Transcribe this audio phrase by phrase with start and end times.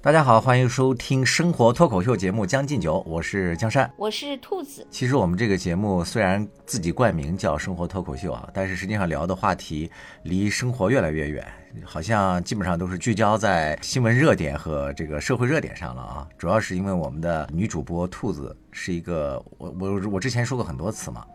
[0.00, 4.86] 大家好，欢迎收听生活脱口秀节目《将进酒》，我是江山，我是兔子。
[4.92, 9.90] 其实我们这个节目虽然自己冠名叫生活脱口秀啊，但是实际上聊的话题
[10.22, 11.44] 离生活越来越远，
[11.82, 16.28] 好像基本上都是聚焦在新闻热点和这个社会热点上了啊。
[16.38, 21.26] 主要是因为我们的女主播兔子是一个，我我我之前说过很多次嘛，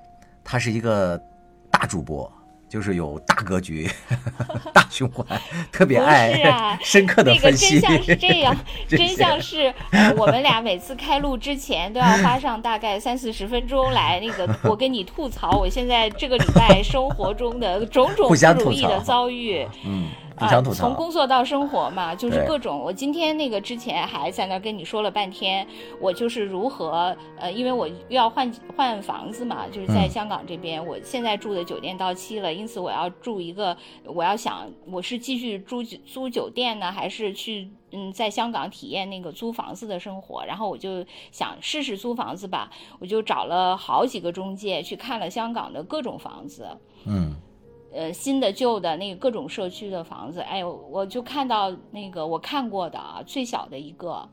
[0.42, 1.22] 她是一个
[1.70, 2.32] 大主播。
[2.73, 3.88] 就是有大格局、
[4.73, 5.23] 大胸怀，
[5.72, 7.80] 特别爱 深刻的分析。
[7.80, 8.58] 那个真相是这样，
[8.90, 9.72] 真相是
[10.18, 19.67] 我们俩每次开录之前都要花上大概三四十分钟来那个，我跟你吐槽我现在这个礼拜生活中的种种不如意的遭遇。
[19.86, 20.08] 嗯。
[20.36, 22.80] 啊，从工作到生活嘛，就是各种。
[22.80, 25.66] 我今天那个之前还在那跟你说了半天，
[26.00, 40.44] 我就是如何呃，因为我又要换换房子嘛，就是在香港这边，我现在住的酒店到期了，因此我要住一个，我要想我是继续租租酒店呢，还是去嗯在香港体验那个租房子的生活？
[40.45, 46.67] 然后我就想试试租房子吧，我就找了好几个中介去看了香港的各种房子，
[47.06, 47.36] 嗯。
[47.94, 54.27] 呃，新的、旧的，那个各种社区的房子，哎呦，我就看到那个我看过的啊，最小的一个，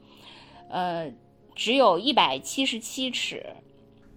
[0.70, 1.12] 呃，
[1.54, 3.44] 只有一百七十七尺，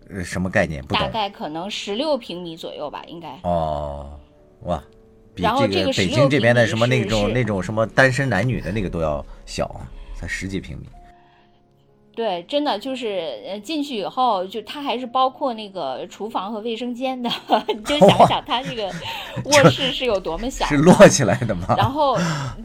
[0.09, 0.81] 呃，什么概念？
[0.88, 3.38] 大概可能十六平米左右吧，应该。
[3.44, 4.17] 哦，
[4.61, 4.81] 哇，
[5.36, 9.69] 比这个北京这边的什么那种那种什么单身男女的那个都要小，
[10.16, 10.88] 才十几平米。
[12.16, 17.30] 对，真的就是呃，进去以后就它还是包括那个厨房和卫生间的，
[17.67, 18.92] 你就想想它这个
[19.45, 21.73] 卧室是有多么小，是摞起来的吗？
[21.75, 22.16] 然后，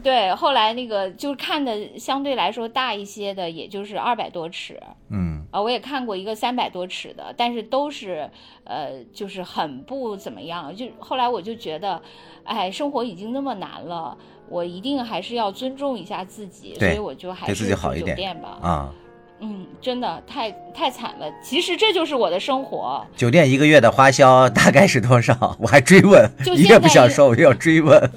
[0.03, 8.29] 对，后来那个就看的相对来说大一些的，也就是二百多尺，嗯，啊，我也看过一个三百多尺的，但是都是
[8.65, 10.75] 呃，就是很不怎么样。
[10.75, 11.99] 就后来我就觉得，
[12.43, 14.15] 哎，生活已经那么难了，
[14.47, 18.93] 我一定还是要尊重一下自己，所以我就还是住酒店吧，啊。
[19.39, 21.25] 嗯，真的太太惨了。
[21.41, 23.05] 其实这就是我的生活。
[23.15, 25.55] 酒店一个月的花销大概是多少？
[25.59, 28.09] 我还追问，你也不想说，我要追问。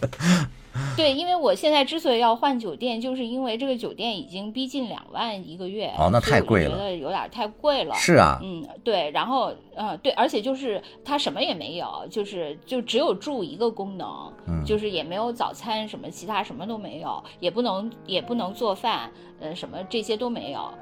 [0.97, 5.93] 对，因为我现在之所以要换酒店，就是因为这个酒店已经逼近两万一个月。
[5.99, 7.95] 哦，那太贵了，觉得有点太贵了。
[7.95, 14.33] 是啊，嗯，对，然后，呃，对，而且就是它什么也没有，就是就只有住一个功能，
[14.67, 19.11] 就是也没有早餐什么，其他什么都没有，也不能也不能做饭，
[19.41, 20.73] 呃，什么这些都没有。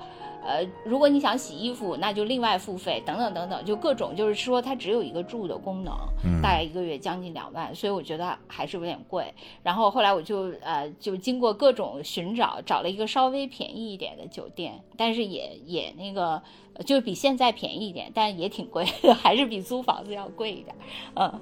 [0.43, 5.95] 呃，如果你想洗衣服，那就另外付费，等等等等，就各种，就是说它只有一个住的功能，
[6.43, 9.33] 大概一个月将近两万，所以我觉得还是有点贵。
[9.63, 16.43] 然后后来我就呃，就经过各种寻找，找了一个稍微便宜一点的酒店，但是也也那个，
[16.87, 18.85] 就比现在便宜一点，但也挺贵，
[19.21, 20.75] 还是比租房子要贵一点，
[21.15, 21.41] 嗯。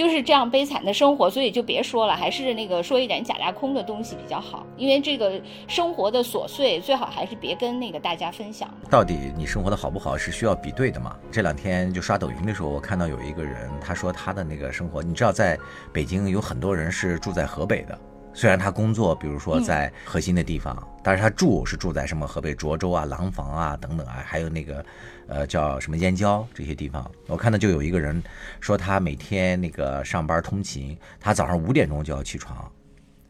[0.00, 4.64] 就是这样悲惨的生活，所以就别说了，还是那个说一点假大空的东西比较好。
[4.78, 5.38] 因为这个
[5.68, 8.66] 生活的琐碎，最好还是别跟那个大家分享。
[8.88, 11.14] 到底你生活的好不好是需要比对的嘛？
[11.30, 15.58] 这两天就刷抖音的时候，我看到有一个人，他说他的那个生活，你知道，在
[15.92, 17.98] 北京有很多人是住在河北的，
[18.32, 24.82] 虽然他工作，比如说在核心的地方，但是他住是住在什么河北涿州啊、廊坊啊等等啊，还有那个。
[25.30, 28.20] 呃，叫什么燕郊这些地方，我看到就有一个人
[28.60, 32.70] 说，他每天那个上班通勤，他早上五点钟就要起床，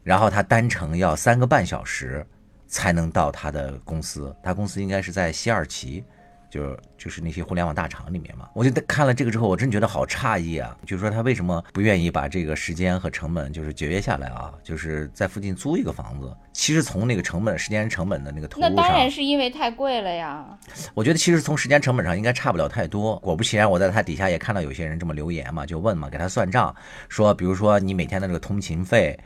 [0.03, 2.25] 然后他单程要三个半小时
[2.67, 6.03] 才能到他的公司，他公司应该是在西二旗。
[6.51, 10.77] 就就是那些互联网大厂里面嘛，我就看了这个之后，我真觉得好诧异啊！
[10.85, 14.53] 就是说他为什么不愿意把这个时间和成本就是节约下来啊？
[14.61, 16.35] 就是在附近租一个房子。
[16.51, 20.45] 其实从那个成本、时间成本的那个投入上，那当然是因为太贵了呀。
[20.93, 23.17] 我觉得其实从时间成本上应该差不了太多。
[23.19, 26.75] 果不其然，我在他底下也看到有些人这么留言嘛，就问嘛，给他算账，
[27.07, 29.17] 说比如说你每天的这个通勤费，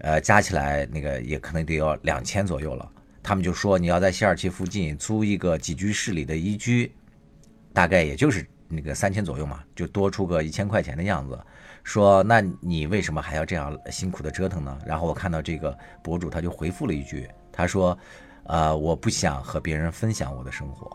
[0.00, 2.86] 呃，加起来那个也可能得要两千左右了。
[3.24, 6.94] 他们就说你要在西二旗附近租一个几居室里的一居，
[7.72, 11.36] 大概也就是那个三千左右嘛，就多出个一千块钱的样子。
[11.84, 14.78] 说那你为什么还要这样辛苦的折腾呢？
[14.86, 17.98] 然后我看到这个博主他就回复了一句，他说，
[18.44, 20.94] 呃，我不想和别人分享我的生活，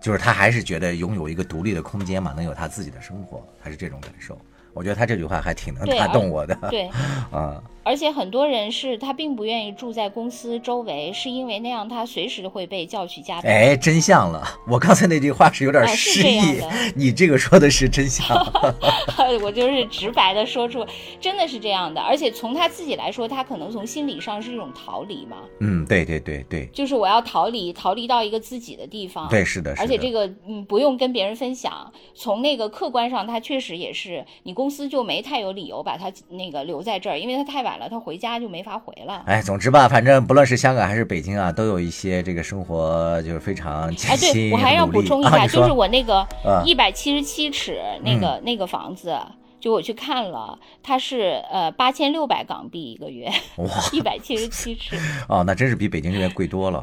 [0.00, 4.38] 就是他还是觉得拥有一个独立的空间嘛，能有他自己的生活，他是这种感受。
[4.72, 6.56] 我觉得他这句话还挺能打动我的。
[6.70, 6.88] 对，
[7.30, 7.62] 啊。
[7.82, 13.50] 而且很多人是他并不愿意住在公司周围，是因为那样他随时会被叫去加班。
[13.50, 14.46] 哎，真相了！
[14.68, 16.60] 我刚才那句话是有点失意，
[16.94, 18.36] 你这个说的是真相。
[19.42, 20.84] 我就是直白的说出，
[21.18, 22.00] 真的是这样的。
[22.00, 25.38] 而且从他自己来说，他可能从心理上是一种逃离嘛。
[25.60, 29.26] 嗯，对对对对，就是我要逃离，逃离到一个自己的地方。
[29.28, 31.90] 对，是的，而且这个嗯不用跟别人分享。
[32.14, 37.70] 从那个客观上，他确实也是，你公司就没太有理由把他那个留在这儿，因为他太晚。
[37.80, 39.24] 了，他回家就没法回了。
[39.26, 49.18] 哎，总之吧，反正不论是香港还是北京啊，都有一些这个生活就是非常艰辛哎，对我还要补充一下，啊、就是我那个啊一百七十七尺那个、那个房子。
[49.58, 54.96] 就我去看了，它是呃八千六百港币一个月，哇，一百七十七尺。
[55.28, 56.82] 哦，那真是比北京这边贵多了。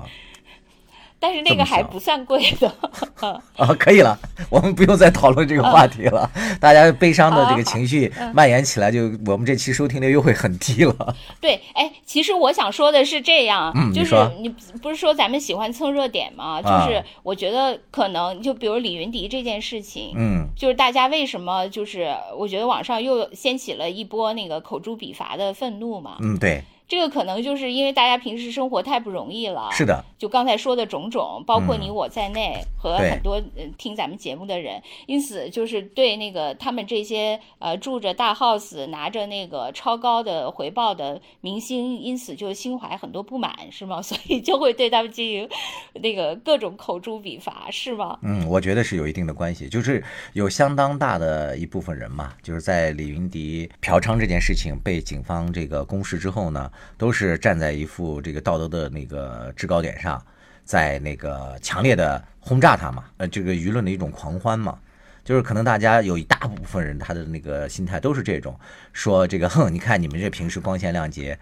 [1.19, 2.73] 但是那个还不算贵的。
[3.55, 4.17] 啊，可以了，
[4.49, 6.29] 我们不用再讨论这个话题了。
[6.59, 11.15] 大家悲伤的这个情绪蔓延起来，就我们这期收听率又会很低了。
[11.41, 14.49] 对，哎，其实我想说的是这样，嗯、就是你
[14.81, 16.61] 不是说咱们喜欢蹭热点吗？
[16.61, 26.17] 就是我觉得可能就比如李云迪这件事情，嗯，就是大家为什么就是我觉得网上又掀起了一波那个口诛笔伐的愤怒嘛。
[26.21, 26.63] 嗯，对。
[26.87, 33.41] 这个可能就是因为大家平时生活太不容易了，是的，就刚才说的种种，包括你我在内、嗯、和很多
[33.77, 44.01] 听咱们节目的人，因此就是对那个他们这些呃住着大 house 拿着那个超高的回报的明星，因此就心怀很多不满，是吗？
[44.07, 45.49] 所以就会对他们进行
[45.95, 48.17] 那个各种口诛笔伐，是吗？
[48.21, 50.01] 嗯，我觉得是有一定的关系，就是
[50.31, 56.71] 有相当大的一部分人嘛，就是在李云迪嫖娼这件事情被警方这个公示之后呢。
[56.97, 60.23] 都是站在一副这个道德的那个制高点上，
[60.63, 64.77] 在那个强烈的轰炸他嘛，呃，这个舆论的一种狂欢嘛，
[65.23, 68.57] 就是可能大家有一大部分人他的那个心态都是这种，
[68.93, 71.37] 说这个哼，你看你们这平时光鲜亮节，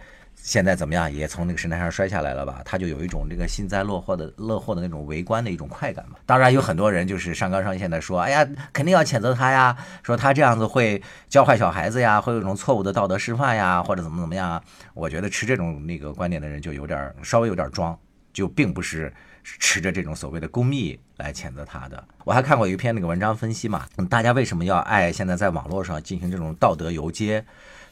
[0.46, 2.62] 现在怎么样也从那个神坛上摔下来了吧？
[2.64, 6.18] 他就有一种这个幸灾乐祸的乐祸的那种围观的一种快感嘛。
[6.24, 14.62] 当然有很多人就是上纲上线的说，哎呀，肯定要谴责他呀，说他这样子会教坏小孩子呀，会有一种错误的道德示范呀，或者怎么怎么样啊。
[14.94, 17.98] 我觉得持这种那个观点的人就有点稍微有点装，
[18.32, 19.12] 就并不是
[19.42, 22.08] 持着这种所谓的公义来谴责他的。
[22.24, 27.44] 我还看过一篇那个文章分析嘛，大家为什么要爱现在在网络上进行这种道德游街？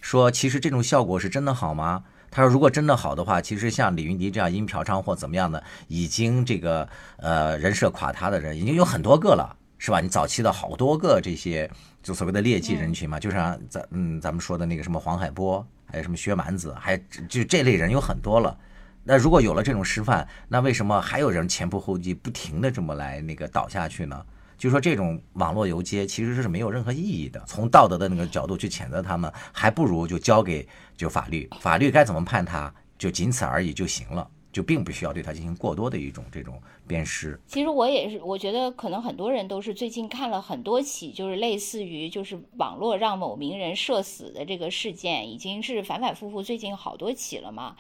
[0.01, 2.03] 说其实这种效果是真的好吗？
[2.35, 10.01] 他说：“如果真的好的话，其实像李云迪这样因嫖娼或怎么样的，已经这个呃人设垮塌的人，已经有很多个了，是吧？
[10.01, 11.69] 你早期的好多个这些
[12.01, 16.97] 就所谓的劣迹人群嘛，就像咱嗯咱们说的那个什么黄海波，还有什么薛蛮子，还
[17.29, 18.57] 就这类人有很多了。
[19.03, 24.25] 那如果有了这种示范，那为什么还有人前仆后继，不停的这么来那个倒下去呢？”
[24.57, 27.43] 就说这种网络游街其实是没有任何意义的。
[27.45, 37.39] 从道德的那个角度去谴责他们，还不如就交给就法律，法律该怎么判他，就仅此而已就行了，就并不需要对他进行过多的一种这种鞭尸。
[37.47, 47.75] 其实我也是，我觉得可能很多人都是最近看了很多起，就是类似于就是网络让某名人社死的这个事件，已经是反反复复最近好多起了嘛。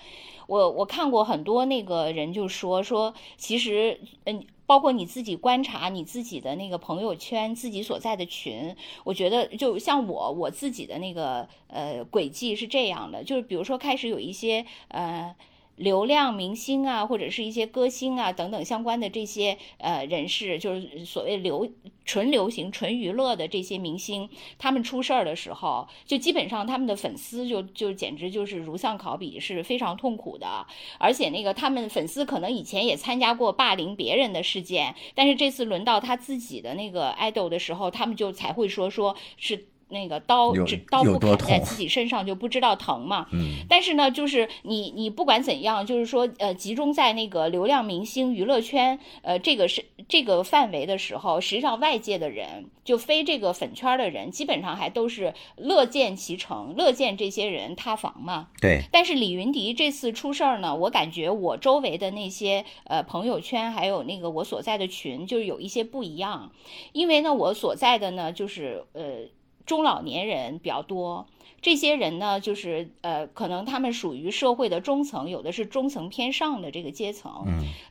[0.47, 4.45] 我我看过很多那个人就说说，其实嗯。
[4.73, 15.35] 包括你自己观察你自己的那个朋友圈，自己所在的群，我觉得就像我我自己的那个呃轨迹是这样的，就是比如说开始有一些呃
[15.75, 21.67] 流量明星啊，或者是一些歌星啊等等相关的这些呃人士，就是所谓流
[22.05, 24.29] 纯流行、纯娱乐的这些明星，
[24.59, 30.65] 他们出事儿的时候，就基本上他们的粉丝就就简直就是如丧考妣，是非常痛苦的。
[30.99, 39.65] 而且那个他们粉丝可能以前也参加过霸凌别人的事件，但是这次轮到他自己的那个 idol 的时候，他们就才会说说是。
[39.89, 40.53] 那个刀
[40.89, 43.27] 刀不砍在自己身上就不知道疼嘛。
[43.31, 58.49] 嗯，但是呢，就是你你不管怎样，就是说呃，集中在那个流量明星娱乐圈呃这个是这个范围的时候，实际上外界的人就非这个粉圈的人，基本上还都是乐见其成，乐见这些人塌房嘛。
[58.59, 66.51] 对，但是李云迪这次出事儿呢，我感觉我周围的那些呃朋友圈，还有那个我所在的群，就是有一些不一样，
[66.91, 69.19] 因为呢，我所在的呢，就是呃
[69.65, 71.27] 中老年人比较多。
[71.61, 77.31] 这些人呢，就是呃，可能他们属于社会的中层，有的是中层偏上的这个阶层。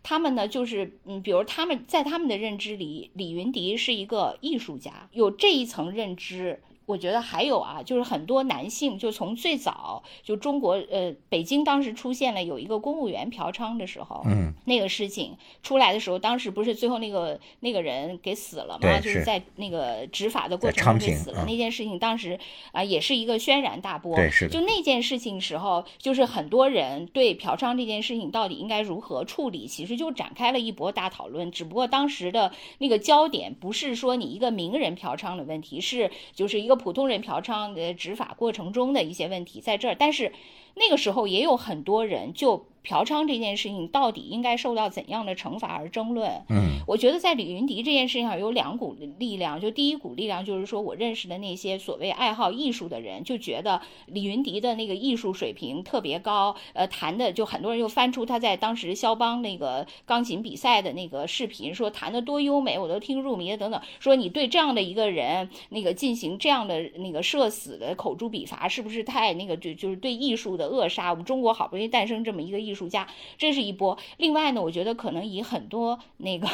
[0.03, 6.63] 他们呢，就是嗯，比如他们在他们的认知里，李云迪是一个艺术家，有这一层认知。
[6.87, 18.97] 我觉得还有啊，就是很多男性，就从最早就中国呃北京当时出现了有一个公务员嫖娼的时候，嗯，那个事情出来的时候，当时不是最后那个那个人给死了对吗？
[18.99, 21.45] 就是是在那个执法的过程中给死了。
[21.45, 22.39] 嗯那件事情当时
[22.73, 24.17] 啊、也是一个轩然大波。
[24.17, 31.51] 对是的就那件事情时候，就是很多人对嫖娼这件事情到底应该如何处理，其实就展开了一波大讨论。
[31.51, 39.97] 只不过当时的那个焦点不是说你一个名人嫖娼的问题，是就是一普通人嫖娼的执法过程中的一些问题在这儿。
[39.99, 40.33] 但是
[40.75, 42.67] 那个时候也有很多人就。
[42.85, 46.29] 嫖娼这件事情到底应该受到怎样的惩罚而争论？
[46.49, 63.81] 嗯，我觉得在李云迪这件事情上有两股力量，就第一股力量就是说我认识的那些所谓爱好艺术的人，就觉得李云迪的那个艺术水平特别高，呃，弹的就很多人又翻出他在当时肖邦那个钢琴比赛的那个视频，说弹的多优美，我都听入迷了等等。
[64.01, 71.11] 说你对这样的一个人那个进行这样的那个社死的口诛笔伐，是不是太那个就就是对艺术的扼杀？
[71.11, 72.73] 我们中国好不容易诞生这么一个艺。
[72.73, 73.99] 艺术家，这是一波。
[74.17, 76.49] 另外呢，我觉得可能以很多那个，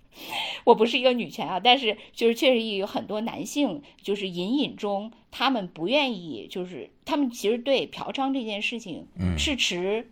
[0.64, 10.10] 我不是一个女权啊，但是就是确实也有很多男性，就是隐隐中他们不愿意，就是他们其实对嫖娼这件事情是持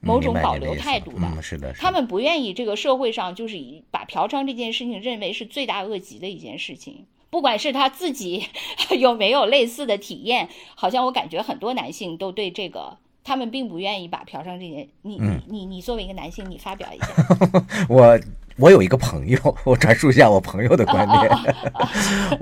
[0.00, 1.42] 某种保留态度的。
[1.42, 8.46] 是的，他们不愿意这个社会上就是以把嫖娼这件事情认为是罪大恶极的一件事情，不管是他自己
[8.98, 12.98] 有没有类似的体验，好像我感觉很多男性都对这个。
[13.22, 17.06] 他们并不愿意把嫖娼这件，你你你你作为一个男性，你发表一下。
[17.86, 18.18] 我
[18.56, 21.30] 我有一个朋友， 我转述一下我朋友的观点。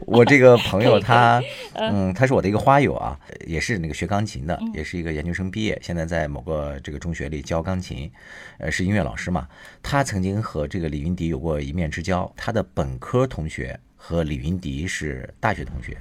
[0.06, 1.42] 我这个朋友他，
[1.74, 8.10] 嗯，他是我的一个花友啊，也是那个学钢琴的，也是一个研究生毕业，现在在某个这个中学里教钢琴，
[8.58, 9.48] 呃，是音乐老师嘛。
[9.82, 15.94] 他曾经和这个李云迪有过一面之交，他的本科同学和李云迪是大学同学。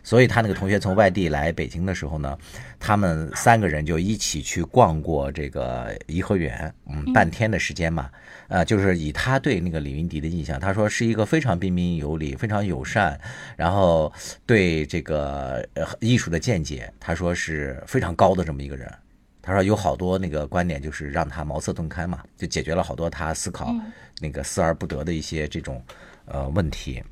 [0.00, 2.38] 所以他那个同学从外地来北京的时候呢，
[2.80, 8.08] 他们三个人就一起去逛过这个颐和园，嗯，半天的时间嘛，
[8.46, 13.20] 呃，就是以他对那个李云迪的印象，他说是一个非常彬彬有礼、非常友善，
[13.54, 14.10] 然后
[14.46, 18.90] 对这个呃艺术的见解，他说是非常高的这么一个人。
[19.42, 23.74] 他说有好多那个观点就是让他茅塞顿开嘛，就解决了好多他思考
[24.20, 25.82] 那个思而不得的一些这种
[26.24, 27.02] 呃问题。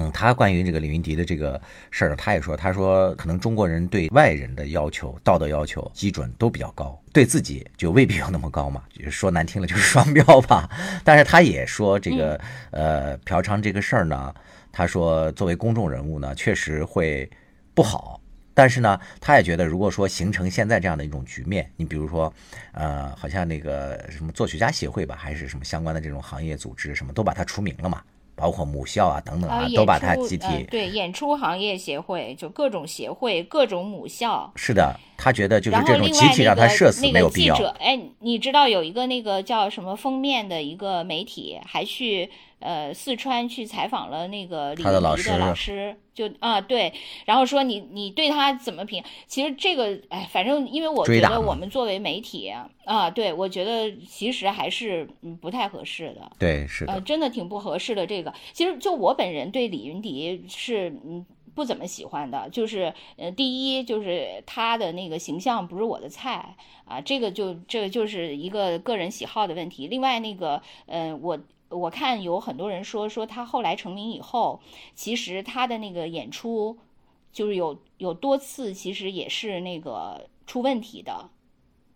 [0.00, 8.82] 嗯，他关于这个李云迪的这个事儿，他也说，他说可能中国人对外人的要求、道德要求基准都比较高，对自己就未必有那么高嘛。
[9.10, 10.70] 说难听了就是双标吧。
[11.04, 12.40] 但是他也说，这个
[12.70, 14.34] 呃嫖娼这个事儿呢，
[14.72, 17.28] 他说作为公众人物呢，确实会
[17.74, 18.18] 不好。
[18.54, 22.32] 但是呢，他也觉得，如果说形成现在这样的一种局面，你比如说，
[22.72, 28.02] 呃，好像那个什么作曲家协会吧，还是什么相关的这种行业组织，什么都把他除名了嘛。
[28.40, 34.50] 包括母校啊等等啊，都把它集体对演出行业协会，就各种协会、各种母校。
[34.56, 37.54] 是的，他觉得就是这种集体让他社死没有必要。
[37.78, 42.30] 哎，你知道有一个那个叫什么封面的一个媒体，还去。
[42.60, 46.92] 呃，四川去采访了那个李云迪的老师，就啊对，
[47.24, 49.02] 然后说你你对他怎么评？
[49.26, 52.52] 其实这个哎，反正因为我觉得我们作为媒体
[52.84, 56.30] 啊，对我觉得其实还是嗯不太合适的。
[56.38, 58.06] 对，是的，真的挺不合适的。
[58.06, 61.24] 这个其实就我本人对李云迪是嗯
[61.54, 69.86] 不怎么喜欢的，就是呃第一就是他的那个形象不是我的菜啊，这个就这个就是一个个人喜好的问题。
[69.86, 71.38] 另外那个嗯我。
[71.70, 74.60] 我看有很多人说说他后来成名以后，
[74.94, 76.76] 其实他的那个演出，
[77.32, 81.30] 就是有有多次其实也是那个出问题的。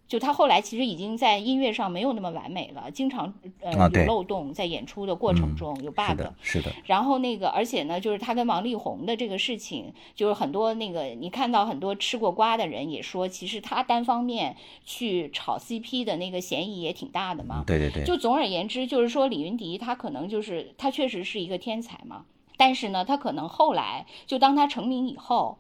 [0.07, 6.11] 就他后来其实已经在音乐上没有那么完美了，经常呃有漏洞，在演出的过程中有 bug。
[6.11, 6.73] 是的，是的。
[6.85, 17.65] 然后那个，而且呢，就是他跟王力宏的这个事情，就是很多那个你看到很多吃过瓜的人也说，其实他单方面去炒 CP 的那个嫌疑也挺大的嘛。
[17.67, 18.05] 对对对。
[18.05, 25.59] 就总而言之，就是说李云迪他可能就是他确实是一个天才嘛，但是呢，他可能后来就当他成名以后。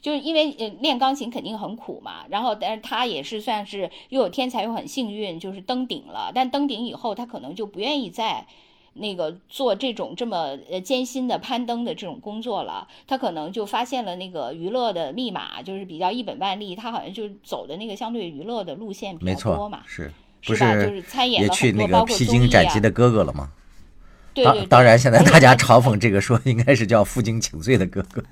[0.00, 6.30] 就是因为呃练钢琴肯定很苦嘛，然后但是他也是算是又有天才又很幸运，就是登顶了。
[6.34, 8.46] 但登顶以后，他可能就不愿意再
[8.94, 12.86] 那个做这种这么呃艰辛的攀登的这种工作了。
[13.06, 16.76] 他可能就发现了那个娱乐的密码，就是比较一本万利。
[16.76, 20.12] 他好像就走的那个相对娱乐的路线比较多嘛，是
[20.42, 20.74] 是吧？
[20.74, 23.50] 就是参演了很多包括披荆斩棘的哥哥了吗？
[24.32, 24.66] 对对。
[24.66, 28.22] 当然，现在大家嘲讽这个说应该是叫负荆请罪的哥哥。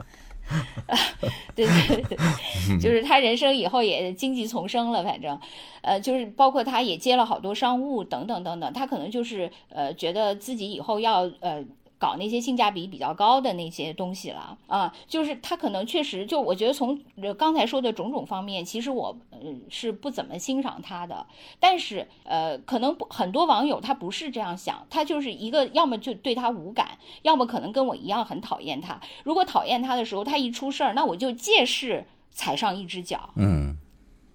[1.54, 5.38] 对对对，就是他人生以后也荆棘丛生了，反正，
[5.82, 11.64] 呃，就是包括他也接了好多商务等等等等，他可能就是呃，觉得自己以后要呃。
[12.04, 17.00] 搞那些性价比比较高的那些东西了啊，就是他可能确实就我觉得从
[17.38, 21.26] 刚才说的种种方面，其实我嗯是不怎么欣赏他的。
[21.58, 29.00] 但是呃，可能很多网友他不是这样想，他就是一个要么就对他无感，要么可能跟我一样很讨厌他。
[29.23, 33.30] 如果讨厌他的时候，他一出事儿，那我就借势踩上一只脚。
[33.37, 33.78] 嗯。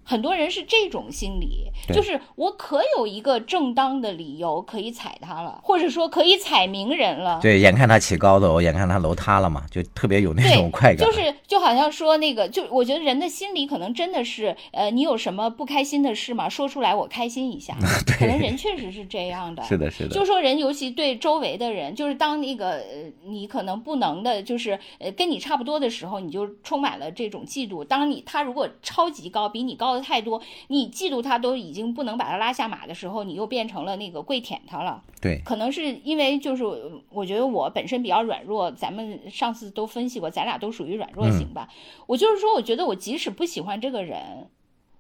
[0.10, 7.38] 很多人是这种心理，就是我可有一个正当的理由可以踩他了，或者说可以踩名人了。
[7.40, 11.06] 对，眼看他起高楼，眼看他楼塌了嘛，就特别有那，种快感。
[11.06, 16.50] 就是就好像说那个，就我觉得人的心理可能真的是，呃，你有什么不开心的事嘛？
[16.50, 17.78] 说出来我开心一下。
[18.18, 19.62] 可能人确实是这样的。
[19.62, 27.84] 是的，是的，就说人，尤其对周围的人，就是当那个呃，你可能不能的，就是呃，跟你差不多的时候，你就充满了这种嫉妒。
[27.84, 35.04] 当你他如果超级高，比你高的太多，你嫉妒他都已经不能把他拉下马的时候，你又变成了那个跪舔他了。
[35.22, 41.70] 对，可能是因为就是呃我觉得我本身比较软弱，咱们上次都分析过，咱俩都属于软弱型吧。
[42.08, 44.50] 我就是说，我觉得我即使不喜欢这个人。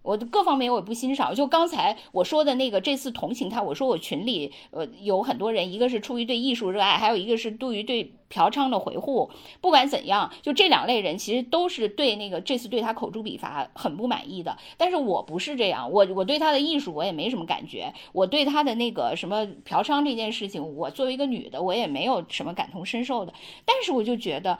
[0.01, 9.29] 我的各方面我也不欣赏，就刚才我说的那个，这次同情他，我说我群里呃有很多人，一个是出于对艺术热爱，还有一个是对于对嫖娼的回护。
[9.59, 14.57] 不管怎样，就这两类人其实都是对那个这次对他口诛笔伐很不满意的。
[14.77, 23.33] 但是我不是这样，我我对他的艺术我也没什么感觉，我对他的那个什么嫖娼这件事情，我作为一个女的，我也没有什么感同身受的。
[23.65, 24.57] 但是我就觉得。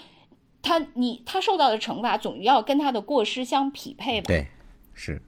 [0.61, 4.27] 他你他受到的惩罚总要跟他的过失相匹配吧？
[4.27, 4.45] 对，
[4.93, 5.21] 是，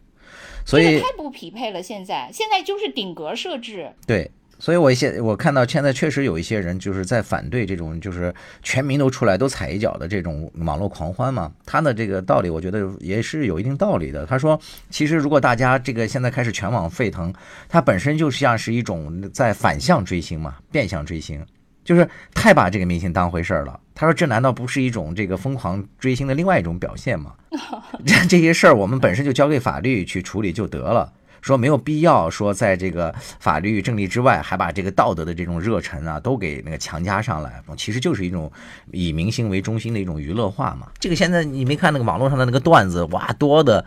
[0.66, 1.82] 所以太不匹配了。
[1.82, 4.30] 现在现在就是顶格设置，对，
[4.62, 11.52] 所以我现我看到现在确实有一些人就是在反对这种就是全民都出来都踩一脚的这种网络狂欢嘛。
[11.66, 14.24] 他的这个道理，我觉得也是有一定道理的。
[14.24, 17.34] 他说，其实如果大家这个现在开始全网沸腾，
[17.68, 21.44] 它本身就像是一种在反向追星嘛，变相追星。
[21.84, 23.80] 就是太把这个明星当回事儿了。
[23.96, 27.34] 他说：“这难道不是一种这个疯狂追星的另外一种表现吗？
[28.06, 31.12] 这这些事儿我们本身就交给法律去处理就得了。
[31.42, 38.52] 说没有必要说在这个法律正义之外，还把这个道德的这种热忱啊都给那个强加上来，其实就是一种
[38.92, 40.88] 以明星为中心的一种娱乐化嘛。
[41.00, 43.84] 这个现在你没看那个网络上的那个段子，哇多的，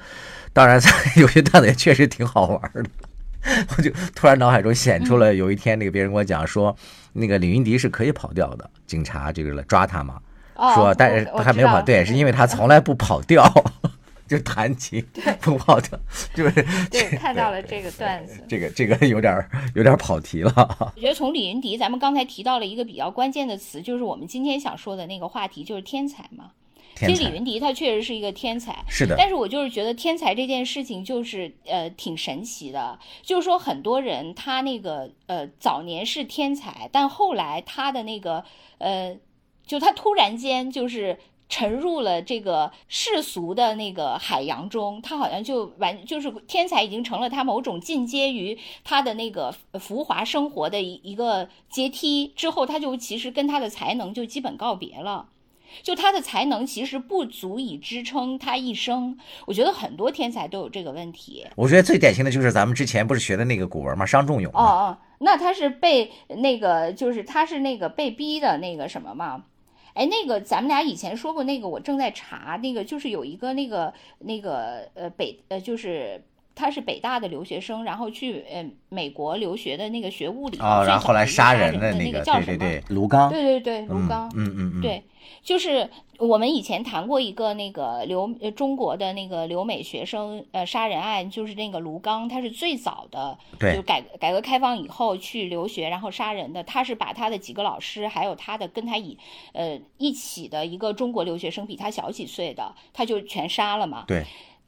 [0.53, 0.81] 当然
[1.17, 2.85] 有些段子也确实挺好玩的。
[3.77, 6.75] ”我就突然脑海中显出了有一天那个别人跟我讲说，
[7.13, 10.19] 那个李云迪是可以跑掉的，警察就是来抓他嘛，
[10.75, 13.45] 说但是他还没有跑，对，是因为他从来不跑调，
[14.37, 15.23] 就弹琴对
[17.17, 19.35] 看到了这个段子，这个这个有点
[19.75, 20.53] 有点跑题了。
[20.97, 26.51] 我觉得从李云迪，咱们刚才提到了一个比较关键的词，就是我们今天想说的那个话题，就是天才嘛。
[26.97, 29.17] 其实李云迪他确实是一个天才，是的。
[29.19, 38.45] 但是我就是觉得天才这件事情就是呃挺神奇的，就是说很多人他那个呃早年是天才，但后来他的那个
[38.79, 39.17] 呃，
[39.67, 41.19] 就他突然间就是
[41.55, 55.29] 沉入了这个世俗的那个海洋中，他好像就完就是天才已经成了他某种进阶于他的那个浮华生活的一一个阶梯之后，他就其实跟他的才能就基本告别了。
[55.85, 61.47] 就他的才能其实不足以支撑他一生，我觉得很多天才都有这个问题。
[61.55, 64.05] 我觉得最典型的就是咱们之前不是学的那个古文吗？
[64.05, 64.51] 商仲永。
[64.53, 69.45] 哦哦，那他是被那个，就是他是那个被逼的那个什么吗？
[69.95, 76.23] 哎，那个咱们俩以前说过，那个我正在查，那个就是有一个那个那个呃北呃就是。
[76.57, 82.57] 他是北大的留学生，然后去呃美国留学的那个学物理，哦，然后后来杀人的那个叫什么？
[82.57, 83.29] 对对对，卢刚。
[83.29, 84.29] 对对对，卢刚。
[84.37, 84.81] 嗯嗯嗯。
[84.81, 85.03] 对，
[85.43, 93.39] 就是我们以前谈过一个那个留呃中国的那个留美学生呃杀人案，就是那个卢刚，他是最早的，
[93.75, 96.63] 就改改革开放以后去留学然后杀人的。
[96.65, 99.17] 他是把他的几个老师，还有他的跟他以
[99.53, 104.05] 呃一起的一个中国留学生，比他小几岁的，他就全杀了嘛。
[104.07, 104.25] 对。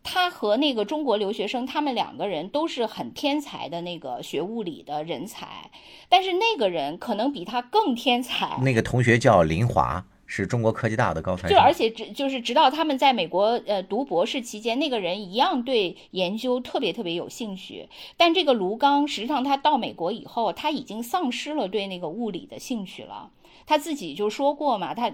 [0.08, 5.68] 他和那个中国留学生，他们两个人都是很天才的那个学物理的人才，
[6.08, 8.56] 但是那个人可能比他更天才。
[8.62, 11.56] 那个同学叫林华，是中国科技大的高材生。
[11.56, 17.88] 就而且直就是直到他们在美国呃读博士期间，那个人一样对研究特别特别有兴趣。
[18.16, 23.30] 但这个卢刚实际上他到美国以后，他已经丧失了对那个物理的兴趣了。
[23.66, 25.12] 他自己就说过嘛，他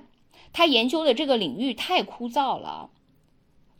[0.52, 2.90] 他研究的这个领域太枯燥了。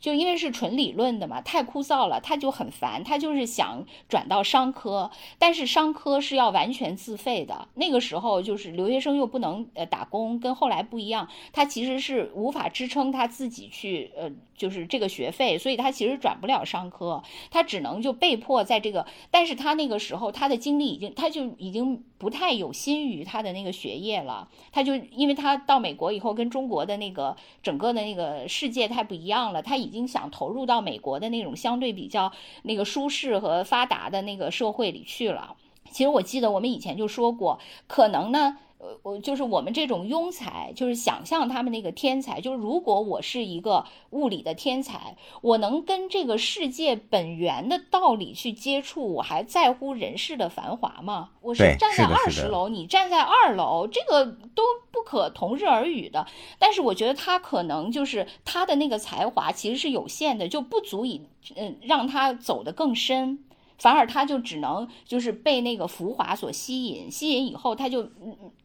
[0.03, 3.01] 就因为是纯理论的嘛，太枯燥了，他就很烦。
[3.05, 7.69] 他就是想转到商科，但是商科是要完全自费的。
[7.75, 19.05] 那个时候就是留学生又不能呃打工，跟后来不一样，他其实是无法支撑他自己去呃就是这个学费，所以他其实转不了商科，他只能就被迫在这个。
[19.31, 24.49] 但是他那个时候他的精力已经，他就已经不太有心于他的那个学业了。
[24.73, 29.93] 他就因为他到美国以后，跟中国的那个整个的那个世界太不一样了，他已。
[29.93, 32.31] 已经想投入到美国的那种相对比较
[32.63, 35.55] 那个舒适和发达的那个社会里去了。
[35.91, 51.29] 其实我记得我们以前就说过，可能呢，呃，我就是我们这种庸才，就是想象他们那个天才，就是如果我是一个物理的天才，我能跟这个世界本源的道理去接触，我还在乎人世的繁华吗？
[51.39, 56.27] 我是站在二十楼，你站在二楼，这个都不可同日而语的。
[56.59, 61.21] 但是我觉得他可能就是他的那个才华其实是有限的，就不足以
[61.55, 63.45] 嗯让他走得更深。
[63.83, 68.09] 反而他就只能就是被那个浮华所吸引，吸引以后他就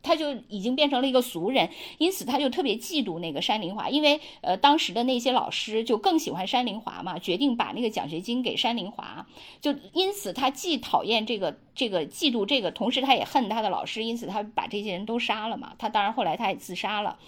[0.00, 9.26] 他就已经变成了一个俗人，因此他就特别嫉妒那个山林华，因为呃当时的那些老师就更喜欢山林华嘛，决定把那个奖学金给山林华，
[9.61, 15.74] 就因此他既讨厌这个这个嫉妒这个，同时他也恨他的老师，因此他把这些人都杀了嘛。
[15.78, 17.18] 他当然后来他也自杀了，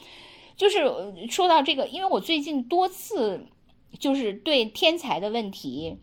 [0.55, 0.79] 就是
[1.29, 3.49] 说到这个，因为我最近多次
[3.99, 5.97] 就是对天才的问题。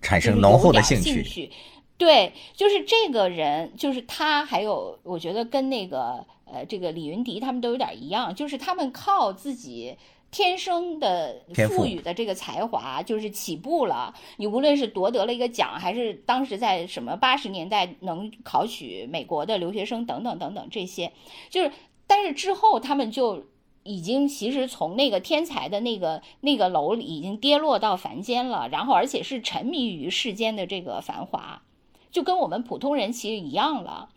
[0.00, 1.50] 产生浓厚的兴趣，
[1.96, 9.96] 对，就是这个人，就是他，还有我觉得跟那个呃，这个李云迪他们都有点一样，就是他们靠自己
[10.30, 14.14] 天生的赋予的这个才华，就是起步了。
[14.36, 21.12] 你无论是夺得了一个奖，还是当时在什么八十年代能考取美国的留学生等等等等这些，
[21.50, 21.72] 就是，
[22.06, 23.44] 但是之后他们就。
[23.88, 31.62] 已经其实从那个天才的那个那个楼里已经跌落到凡间了，然后而且是沉迷于世间的这个繁华，
[32.10, 34.10] 就跟我们普通人其实一样了。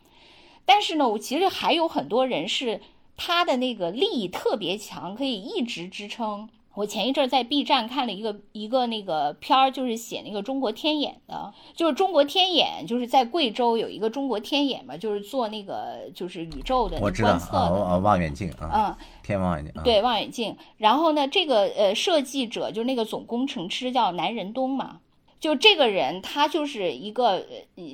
[0.66, 2.82] 但是呢，我其实还有很多人是
[3.16, 6.50] 他的那个利益特别强，可以一直支撑。
[6.74, 20.56] 我前一阵在 B 站看了一个一个那个片儿，就是写那个中国天眼的，就是中国天眼，就是在贵州有一个中国天眼嘛，就是做那个就是宇宙的观测的望远镜啊，嗯，天望远镜，对望远镜。
[20.78, 25.00] 然后呢，这个呃设计者就是那个总工程师叫南仁东嘛。
[25.42, 27.44] 就这个人，他就是一个，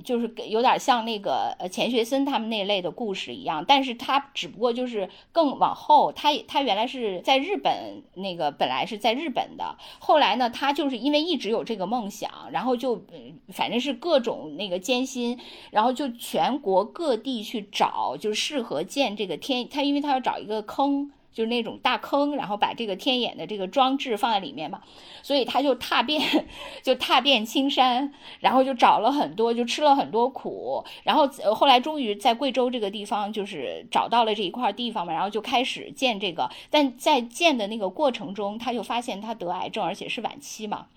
[0.03, 13.01] 就是有点像那个呃钱学森他们那类的故事一样，但是他只不过就是更往后，他他原来是在日本那个本来是在日本的，后来呢，他就是因为一直有这个梦想，然后就
[13.53, 15.39] 反正是各种那个艰辛，
[15.71, 21.09] 然后就全国各地去找，就适合建这个天，他因为他要找一个坑。
[21.37, 24.81] 就是那种大坑，然后把这个天眼的这个装置放在里面嘛，
[25.21, 26.19] 所以他就踏遍，
[26.81, 40.87] 就踏遍青山，然后就找了很多，就吃了很多苦，然后后来终于在贵州这个地方就是找到了这一块地方嘛，然后就开始建这个，但在建的那个过程中，他就发现他得癌症，而且是晚期嘛，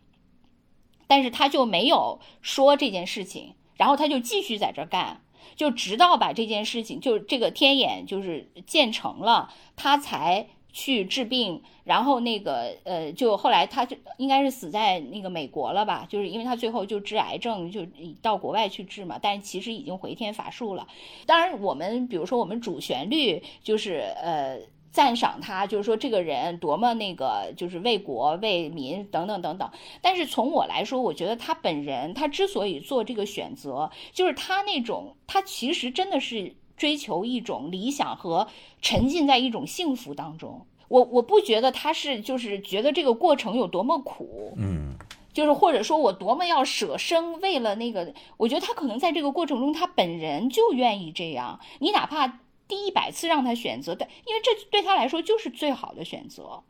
[1.07, 5.20] 但是他就没有说这件事情，然后他就继续在这干。
[5.60, 11.62] 就直到把这件事情，就是这个天眼就是建成了，他才去治病。
[11.84, 16.06] 然后那个呃，就后来他就应该是死在那个美国了吧？
[16.08, 17.86] 就是因为他最后就治癌症，就
[18.22, 19.18] 到国外去治嘛。
[19.20, 20.88] 但其实已经回天乏术了。
[21.26, 24.60] 当然，我们比如说我们主旋律就是呃。
[24.92, 29.70] 赞赏他，就是说这个人多么那个，就是为国为民等等等等。
[30.03, 38.48] 但是从我来说，我觉得他本人，他之所以做这个选择，就是他那种，他其实真的是追求一种理想和
[38.83, 40.66] 沉浸在一种幸福当中。
[40.88, 44.96] 我我不觉得他是就是觉得这个过程有多么苦，嗯，
[45.33, 51.61] 就是或者说我多么要舍生为了那个，我觉得他可能在这个过程中，他本人就愿意这样。
[51.79, 52.40] 你哪怕。
[52.70, 56.62] 第一百次让他选择，但因为这对他来说就是最好的选择，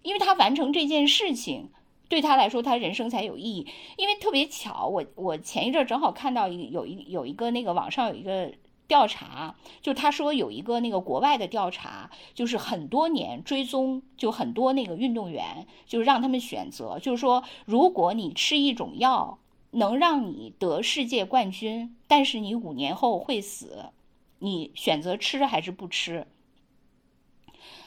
[0.00, 1.68] 因为他完成这件事情
[2.08, 3.66] 对他来说，他人生才有意义。
[3.98, 8.50] 因为特别巧，我我前一阵正好看到一有一有一个那个网上有一个
[8.88, 19.38] 调查，就他说有一个那个国外的调查，就是很多年追踪，就很多那个运动员，就是让他们选择，就是说如果你吃一种药
[19.72, 23.90] 能让你得世界冠军，但是你五年后会死。
[24.38, 26.26] 你选择吃还是不吃？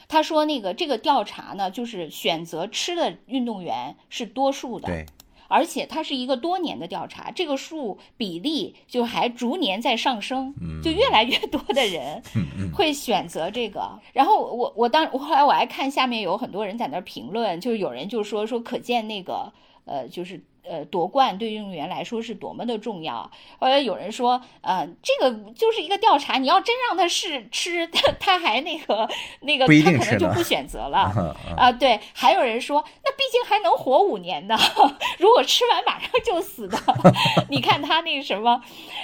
[0.08, 5.06] 他说：“那个这个调查呢，就是选择吃的运动员是多数的，对，
[5.46, 12.20] 而且它是一个多年的调查，这个数比例就还逐年在上升，就越来越多的人
[12.74, 14.00] 会选择这个。
[14.12, 19.52] 然后我我当我后来我还看下面有很多人在那评论，就是有人就说说可见那个
[19.84, 23.30] 呃就是。”呃，夺冠对运动员来说是多么的重要。
[23.58, 29.08] 后来有人说，呃，这个就是一个调查，你要真让他试吃，他他还那个
[29.40, 31.10] 那个，他可能就不选择了
[31.56, 31.72] 啊。
[31.72, 34.56] 对，还有人说，那毕竟还能活五年呢，
[35.18, 36.78] 如果吃完马上就死的，
[37.48, 38.62] 你看他那个什么，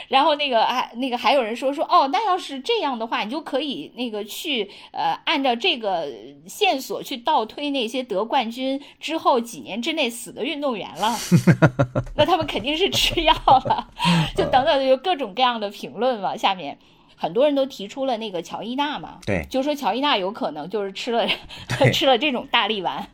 [0.09, 6.07] 然后那个还那个还有人说说，哦，那要是这样的话，你就可以那个去呃，按照这个
[6.47, 11.17] 线索去倒推那些得冠军之后几年之内死的运动员了。
[12.17, 13.89] 那他们肯定是吃药了，
[14.37, 16.37] 就等等，有各种各样的评论嘛。
[16.37, 16.79] 下面
[17.17, 21.27] 很多人都提出了那个乔伊娜嘛，对，就说乔伊娜有可能就是吃了
[21.93, 23.07] 吃了这种大力丸。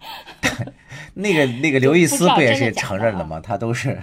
[1.14, 3.40] 那个那个刘易斯不也是承认了吗？
[3.42, 4.02] 他都是。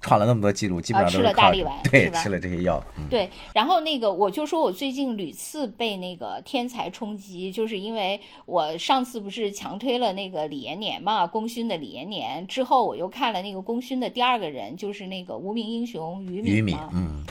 [0.00, 2.82] 创了那么多记录，基本上吃了大力丸， 对，吃了这些药。
[3.10, 17.22] 对，然后那个我就说，我最近屡次被那个天才冲击，就是因为我上次不是强推了那个李延年嘛，功勋的李延年之后，我又看了那个功勋的第二个人，就是那个无名英雄于敏于敏，嗯，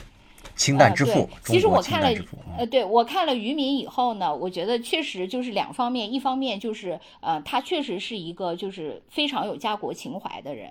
[0.54, 1.28] 氢弹之父。
[1.44, 2.08] 其实我看了，
[2.56, 10.70] 呃，对我看了于敏以后呢，我觉得确实就是两方面，一方面就是呃，他确实是一个就是非常有家国情怀的人。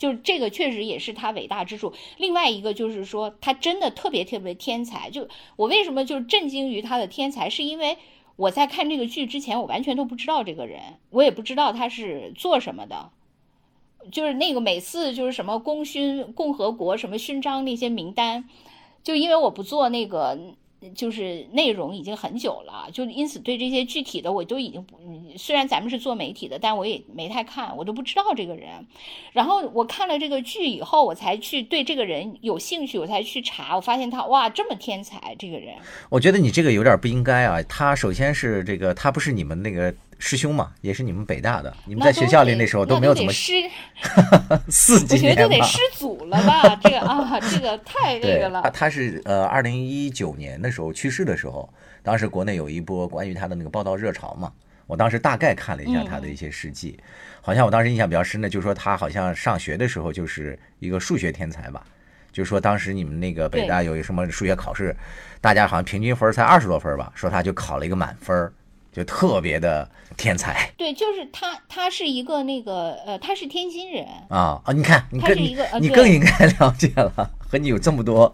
[0.00, 1.92] 就是这个确实也是他伟大之处。
[2.16, 5.10] 另外一个就是说，他真的特别特别天才。
[5.10, 7.98] 就我为什么就是震惊于他的天才，是因为
[8.36, 13.10] 我在看这个剧之前，我完全都不知道这个人，我也不知道他是做什么的。
[14.10, 18.48] 就是那个每次就是什么功勋共和国什么勋章那些名单，
[19.04, 20.36] 就因为我不做那个。
[20.94, 24.96] 就是内容已经很久了，就因此对这些具体的我都已经不，
[25.36, 28.68] 虽然咱们是做媒体的，但我也没太看，我都不知道这个人。
[29.32, 35.74] 然后我看了这个剧以后，我才去对这个人有兴趣，我才去查，我发现他哇这么天才，这个人。
[36.08, 39.94] 我觉得你这个有点不应该啊，他首先是这个，他不是你们那个。
[40.20, 43.54] 师兄嘛，也是你们北大的，你们在学校里那时候都没有怎么师，
[44.68, 46.78] 四级我觉得得师祖了吧？
[46.82, 48.60] 这个啊，这个太那个了。
[48.62, 51.68] 他他是呃，二零一九年的时候去世的时候，
[52.02, 54.52] 当时国内有一波关于他的那个报道热潮嘛。
[54.86, 56.98] 我当时大概看了一下他的一些事迹，
[57.40, 61.82] 好像我当时印象比较深的，就是说他好像上学的时候就是一个数学天才吧。
[62.30, 64.94] 就是说当时你们那个北大有一什么数学考试，
[65.40, 68.52] 大家好像平均分才二十多分吧，说他就考了一个满分。
[68.92, 74.72] 就特别的天才，对，就是他，他是一个那个，呃，他是天津人啊啊！
[74.72, 78.32] 你看，你更你更应该了解了，和你有这么多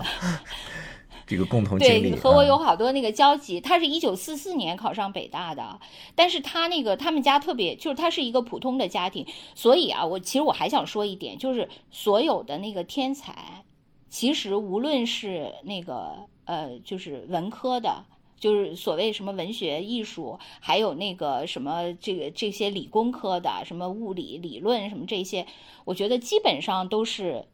[1.26, 3.60] 这个共同经历，和我有好多那个交集。
[3.60, 5.78] 他是一九四四年考上北大的，
[6.14, 13.62] 但是他那个他们家特别，就是他是一个普通的家庭，所以啊，我其实我还想说一点，就是所有的那个天才，
[14.08, 16.14] 其实无论是那个
[16.46, 18.02] 呃，就是文科的。
[18.38, 25.46] 就是所谓什么文学艺术，还有那个什么这个这些理工科的，什么物理理论什么这些，
[25.84, 27.46] 我觉得基本上都是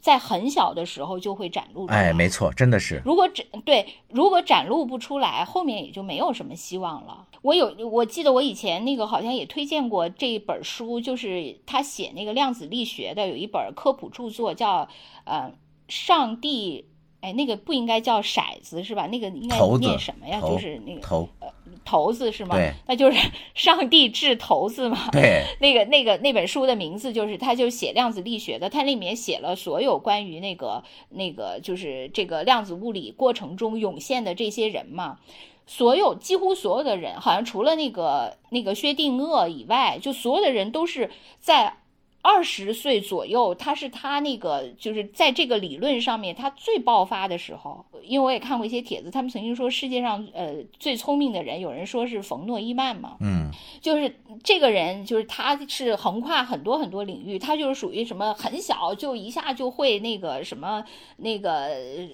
[0.00, 2.10] 在很小的时候就会展露出来。
[2.10, 3.00] 哎，没错，真的是。
[3.04, 7.26] 如果展对，如果展露不出来，后面也就没有什么希望了。
[7.40, 14.88] 我有，我记得我以前那个好像也推荐过这一本书，就是他写那个量子力学的，有一本科普著作叫
[15.24, 15.52] 呃，
[15.88, 16.84] 上帝。
[17.22, 19.06] 哎，那个不应该叫骰子是吧？
[19.06, 20.40] 那个应该念什么呀？
[20.40, 21.48] 就是那个头，呃，
[21.84, 22.56] 骰子是吗？
[22.56, 25.08] 对，那就是 上帝掷骰子嘛。
[25.12, 35.20] 对， 那个那个那本书的名字就是，他就写量子力学的，他里面写了所有关于那个那个就是这个量子物理过程中涌现的这些人嘛，
[35.64, 41.08] 所有几乎所有的人，好像除了那个那个薛定谔以外，就所有的人都是
[41.38, 41.76] 在。
[42.22, 47.84] 二十岁左右，他是他那个就是在这个理论上面他最爆发的时候。
[48.04, 53.48] 因为我也看过一些帖子，他们曾经说世界上呃最聪明的人，有人说是冯诺依曼嘛，嗯，
[53.80, 60.84] 就是这个人，就是他是横跨很多很多领域，他就是属于什么很小就一下就会那个什么
[61.18, 61.68] 那个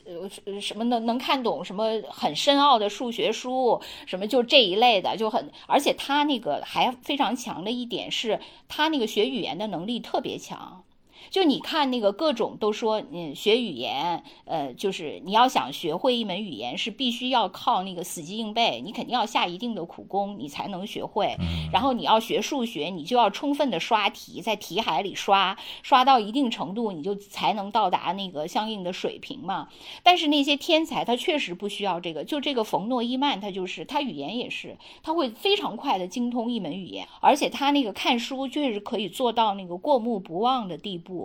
[0.04, 9.97] 呃什么能能看懂什么很深奥的数学书，什么就这一类的就很，而且他那个还非常强的一点是，他那个学语言的能力。
[10.00, 10.87] 特别强。
[11.30, 21.36] 就你看那个各种都说，嗯，学语言，呃，就是你要想学会一门语言，是必须要靠那个死记硬背，你肯定要下一定的苦功，你才能学会。
[21.72, 29.68] 然后你要学数学，你就要充分的刷题，在题海里刷，刷到一定程度，你就才能到达那个相应的水平嘛。
[30.02, 32.24] 但是那些天才，他确实不需要这个。
[32.24, 41.17] 就这个冯诺依曼，他就是他语言也是，他会非常快的精通一门语言，而且他那个看书就是可以做到那个过目不忘的地步。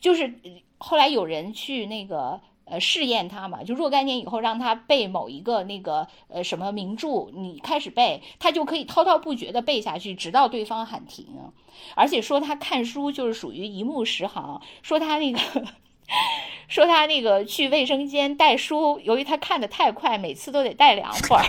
[0.00, 0.34] 就是
[0.78, 11.26] 后来有人去那个呃试验他嘛，就若干年以后让他背某一个那个呃什么名著，你开始背，他就可以滔滔不绝的背下去，直到对方喊停。
[11.94, 15.38] 而且说他看书就是属于一目十行，说他那个
[16.68, 21.44] 说他那个去卫生间带书，由于他看的太快，每次都得带两本儿，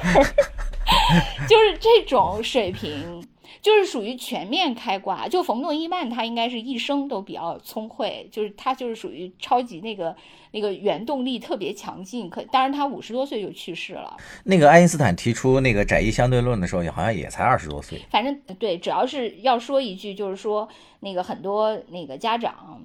[1.48, 3.25] 就是这种水平。
[3.66, 5.28] 就是属于全面开挂。
[5.28, 10.16] 就冯诺依曼，他应该是一生都比较聪慧，就是他就是属于超级那个
[10.52, 12.30] 那个原动力特别强劲。
[12.30, 14.16] 可当然他五十多岁就去世了。
[14.44, 18.00] 那个爱因斯坦提出那个窄义相对论的时候，好像也才二十多岁。
[18.12, 22.84] 反正对，主要是要说一句，就是说那个很多那个家长。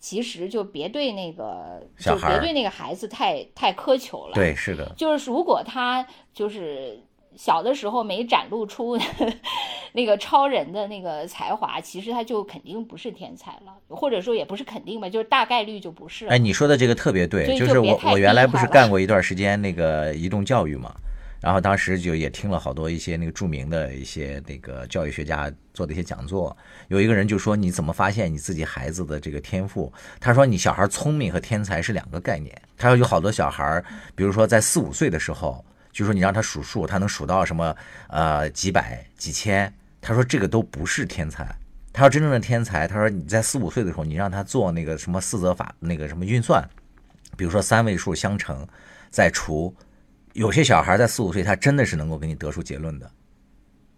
[0.00, 4.32] 其实就别对那个，就别对那个孩子太太苛求了。
[4.32, 4.94] 对，是的。
[4.96, 7.02] 就是如果他就是
[7.38, 8.98] 小的时候没展露出
[9.94, 16.26] 那个超人的那个才华，其实他就肯定不是天才了，或者说也不是肯定吧，就是大概率就不是。
[16.26, 20.92] 哎，你说的这个特别对，就是我我原来不是干过一段时间那个移动教育嘛。
[21.40, 26.54] 然后当时就也听了好多一些那个著名的一些那个教育学家做的一些讲座，
[26.88, 29.92] 有一个人就说你怎么发现你自己孩子的这个天赋？
[30.18, 32.52] 他说你小孩聪明和天才是两个概念。
[32.76, 33.80] 他说有好多小孩，
[34.16, 35.64] 比如说在四五岁的时候，
[35.98, 37.74] 就说你让他数数，他能数到什么
[38.06, 41.44] 呃几百几千，他说这个都不是天才。
[41.92, 46.64] 他说真正的天才，他说你在四五岁的时候，你让他做那个什么四则法那个什么运算，
[47.36, 48.64] 比如说三位数相乘
[49.10, 49.74] 再除。
[50.34, 53.10] 有些小孩在四五岁，他真的是能够给你得出结论的。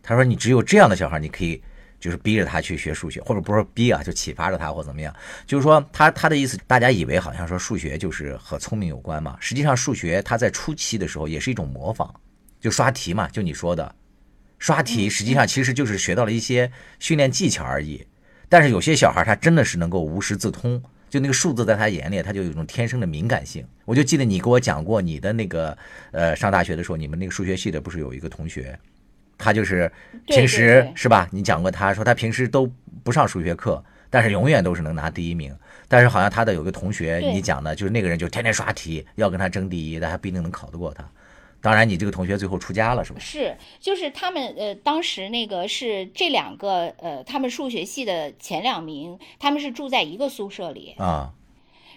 [0.03, 1.63] 他说：“你只有这样的小孩，你可以
[2.01, 5.15] 就是逼着他去学数学，或者不是逼啊，就启发着他或怎么样。
[5.47, 9.37] 就是说，他他的意思，大家以为好像说数学就是和聪明有关嘛。
[9.39, 12.13] 实际上，数学它在初期的时候也是一种模仿，
[12.59, 13.95] 就刷题嘛，就你说的
[14.59, 18.05] 刷题，实际上其实就是学到了一些训练技巧而已。
[18.49, 23.67] 但是有些小孩他真的是能够无师自通。”就那个数字在他眼里，他就有一种天生的敏感性。
[23.85, 25.77] 我就记得你给我讲过你的那个，
[26.13, 28.79] 呃，上大学的时候，你们那个数学系的不是有一个同学，
[29.41, 29.91] 他就是
[30.27, 31.29] 平时是吧？
[31.33, 32.71] 你讲过，他说他平时都
[33.03, 35.57] 不上数学课，但是永远都是能拿第一名。
[35.89, 41.05] 但是好像他的有个同学，你讲的就是那个人就天天刷题，要跟他争第一，但他不一定能考得过他。
[41.63, 43.19] 当然，你这个同学最后出家了，是吧？
[43.19, 51.33] 是，就是他们呃，当时那个是这两个呃，他们数学系的前两名，他们是住在一个宿舍里啊。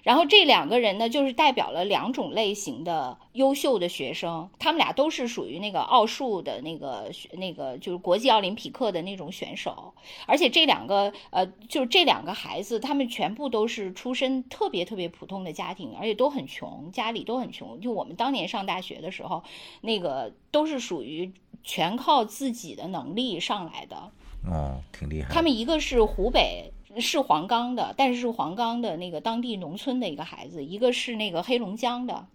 [0.04, 9.94] 然后这两个人呢，就是代表了两种类型的优秀的学生，他们俩都是属于那个奥数的那个那个就是国际奥林匹克的那种选手，
[10.28, 17.80] 而且这两个呃，就是这两个孩子，他们全部都是出身特别特别普通的家庭，而且都很穷，家里都很穷。
[17.80, 19.42] 就我们当年上大学的时候，
[19.80, 21.32] 那个都是属于
[21.64, 24.12] 全靠自己的能力上来的。
[24.52, 25.34] 哦，挺厉害。
[25.34, 26.74] 他们一个是湖北。
[27.00, 32.28] 是黄冈的，但是是黄冈的那个当地农村的一个孩子，一个是那个黑龙江的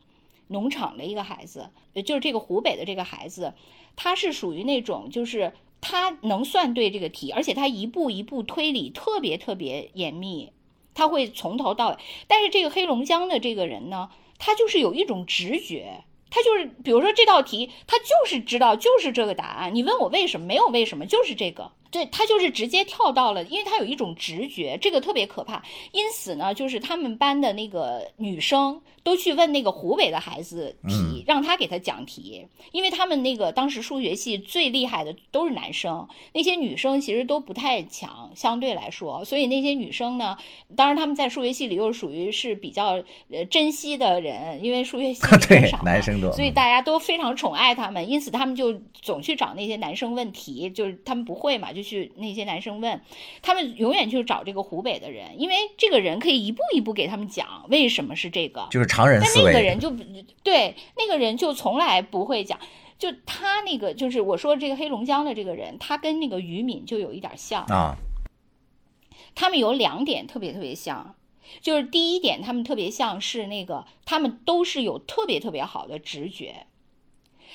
[0.49, 1.71] 农场的一个孩子，
[2.05, 3.55] 就是这个湖北的这个孩子，
[3.97, 10.53] 他是属于那种就是他能算对这个题，而且他一步一步推理特别特别严密，
[10.95, 11.97] 他会从头到尾。
[12.27, 19.75] 但是这个黑龙江的这个人呢，他就是有一种直觉，他就是比如说这道题，他就是知道就是这个答案。
[19.75, 20.47] 你问我为什么？
[20.47, 21.73] 没有为什么，就是这个。
[21.91, 25.63] 对他就是直接跳到了，因为他有一种直觉，这个特别可怕。
[25.93, 39.25] 因此呢，就是他们班的那个女生都去问那个湖北的孩子题，让他给他讲题，因为他们那个当时数学系最厉害的都是男生，那些女生其实都不太强，相对来说。
[39.25, 40.37] 所以那些女生呢，
[40.77, 51.73] 当然他们在数学系里又属于是比较呃珍惜的人，因为数学系 对男生多，所以大家都非常宠爱他们，因此他们就总去找那些男生问题，就是他们不会嘛。
[51.79, 53.01] 就去那些男生问，
[53.41, 59.45] 他们永远就找这个湖北的人，因为这个人可以一步一步给他们讲为什么是这个，就是常人思维。
[59.45, 59.91] 但那个人就
[60.43, 62.59] 对那个人就从来不会讲，
[62.99, 67.97] 就他那个就是我说这个黑龙江的这个人，他跟那个于敏就有一点像啊。
[69.37, 71.15] 他们有两点特别特别像，
[71.61, 76.67] 就是第一点，他们特别像是那个，他们都是有特别特别好的直觉。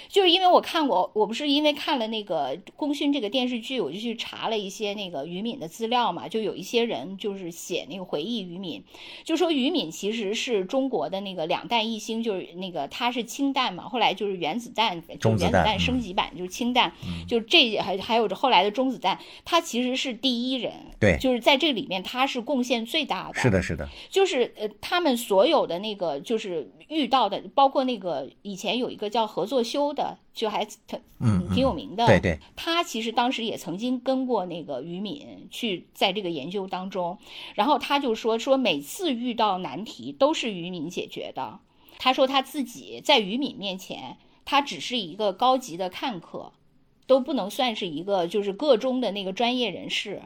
[0.09, 6.27] 就是因为我看过，我不是因为看了那个《功勋》这个电视剧，我就去查了一些那个于敏的资料嘛。
[6.27, 8.83] 就有一些人就是写那个回忆于敏，
[9.23, 16.93] 就说于敏其实是中国的那个两弹一星，就是那个他是氢弹嘛，后来就是原子弹，就原子弹升级版就是氢弹，
[17.27, 23.39] 就这还还有着后来的中子弹，他其实是第一人，对，就是在这里面他是贡献最大的。
[23.39, 29.93] 是的，是的，就是呃，他们所有的那个就是遇到的，包括那个以前有一个叫何作修。
[29.93, 37.19] 的就还挺嗯挺有名的，对对，他其实当时也曾经跟过那个于敏去在这个研究当中，
[37.53, 41.59] 然后他就说说每次遇到难题都是于敏解决的，
[41.99, 46.53] 他说他自己在于敏面前，他只是一个高级的看客，
[47.05, 50.23] 都不能算是一个就是个中的那个专业人士。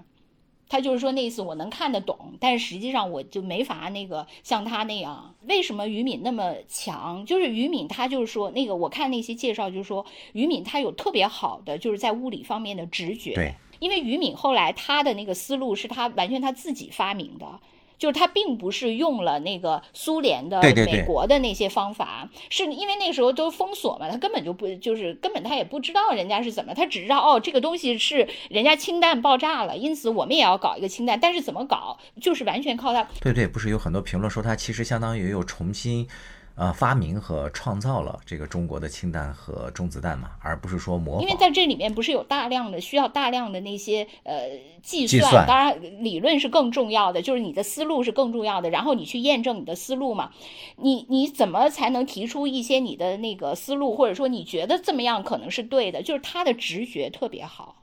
[0.70, 5.34] 他就是说那意思，我能看得懂，但是实际上我就没法那个像他那样。
[5.48, 7.26] 为什么于敏那么强？
[7.26, 13.34] 就是于敏，他就是说那个，我看那些介绍，就是说于敏他有特别好的就是在物理方面的直觉。
[13.34, 17.60] 对，因为于敏后来他的那个思路是他完全他自己发明的。
[17.98, 33.08] 就是他并不是用了那个苏联的、美国的那些方法，是因为那时候都封锁嘛，他根本就不就是根本他也不知道人家是怎么，他只知道哦这个东西是人家氢弹爆炸了，因此我们也要搞一个氢弹，但是怎么搞，就是完全靠他。
[33.20, 36.08] 对对，不是有很多评论说他其实相当于又重新。
[36.58, 41.22] 呃，发明和创造了这个中国的氢弹和中子弹嘛，而不是说模仿。
[41.22, 44.50] 因为在这里面不是有大量的需要大量的那些呃
[44.82, 50.32] 计算，当然理论是更重要的，就是你的思路是更重要的，然后你去验证你的思路嘛。
[50.78, 56.02] 你你怎么才能提出一些你的那个思路，或者说你觉得这么样可能是对的？
[56.02, 57.76] 就是他的直觉特别好。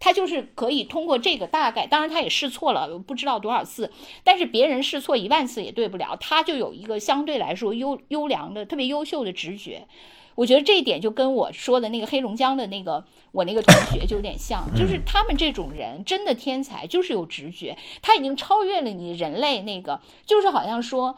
[0.00, 3.90] 他就是可以通过这个大概，当然他也试错了，不知道多少次，
[4.22, 9.86] 但是别人试错一万次也对不了，他就有一个相对来说优优良的、特别优秀的直觉。
[10.34, 21.16] 我觉得这一点就跟我说的那个黑龙江的那个我那个同学就有点像， 就是他们这种人真的天才，就是有直觉，他已经超越了你人类那个，就是好像说。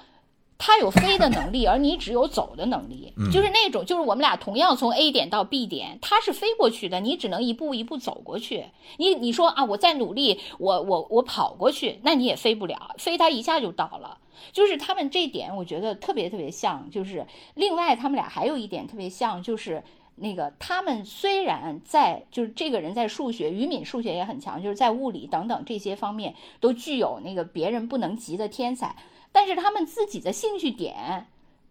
[0.63, 8.67] 他有飞的能力，而你只有走的能力，就是那种，就是我们俩同样从 A 点到 B 点，他是飞过去的，你只能一步一步走过去。
[8.99, 14.19] 你你说啊，我再努力，我我我跑过去，那你也飞不了，飞他一下就倒了。
[14.53, 16.91] 就是他们这点，我觉得特别特别像。
[16.91, 19.83] 就是另外，他们俩还有一点特别像，就是
[20.17, 28.95] 那个他们虽然在，就是这个人在数学，于敏数学也很强，就是在物理等等这些方面都具有那个别人不能及的天才。
[29.33, 31.27] 但是他们自己的兴趣点，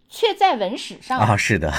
[0.08, 1.72] 却在文史上啊，是的，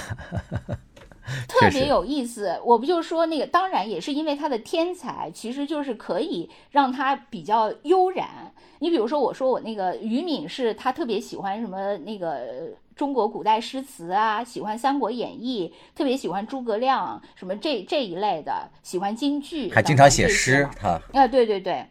[1.48, 2.60] 特别有意思。
[2.64, 8.52] 我不就说那个，当然也是因为他的天才，其实就是可以让他比较悠然。
[8.80, 20.68] 你比如说，我说我那个于敏是，他特别喜欢什么那个中国古代诗词啊，喜欢《三国演义》，特别喜欢诸葛亮什么这这一类的，喜欢京剧，还经常写诗。
[20.78, 21.86] 他啊，对对对，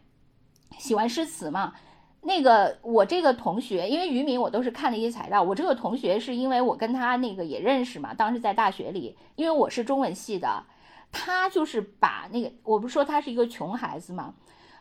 [0.79, 1.73] 喜欢诗词嘛。
[2.22, 5.41] 那个我这个同学，因为于敏我都是看了一些材料。
[5.41, 10.63] 我这个同学是因为我跟他那个也认识嘛，当时在大学里，因为我是中文系的，
[11.11, 14.34] 他就是把那个，我不是说他是一个穷孩子嘛，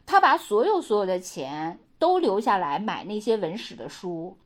[0.05, 4.37] 他把所有所有的钱都留下来买那些文史的书，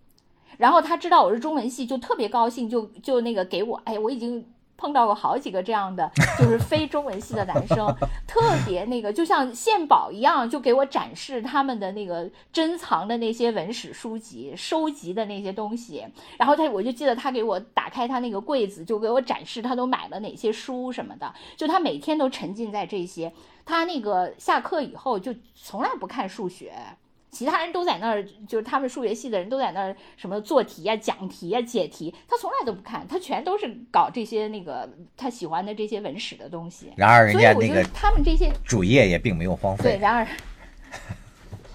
[0.58, 4.46] 然后他知道我是中文系，就特别高兴，就就那个给我，哎，我已经。
[4.82, 7.86] 碰到过好几个这样的， 就是非中文系的男生，
[8.26, 16.04] 特别那个，就像献宝一样，就给我展示他们的那个珍藏的那些文史书籍、收集的那些东西。
[16.36, 21.32] 然后他，我就记得他给我打开他那个柜子，就给我展示他都买了哪些书什么的。
[21.56, 23.32] 就他每天都沉浸在这些，
[23.64, 26.72] 他那个下课以后就从来不看数学。
[27.32, 36.92] 其他人都在那儿，就是他们数学系的人都在那儿什么做题呀、讲题呀、解题，他从来都不看，他全都是搞这些那个他喜欢的这些文史的东西。
[36.94, 39.92] 然而人家那个他们这些主业也并没有荒废。
[39.92, 40.26] 对，然而，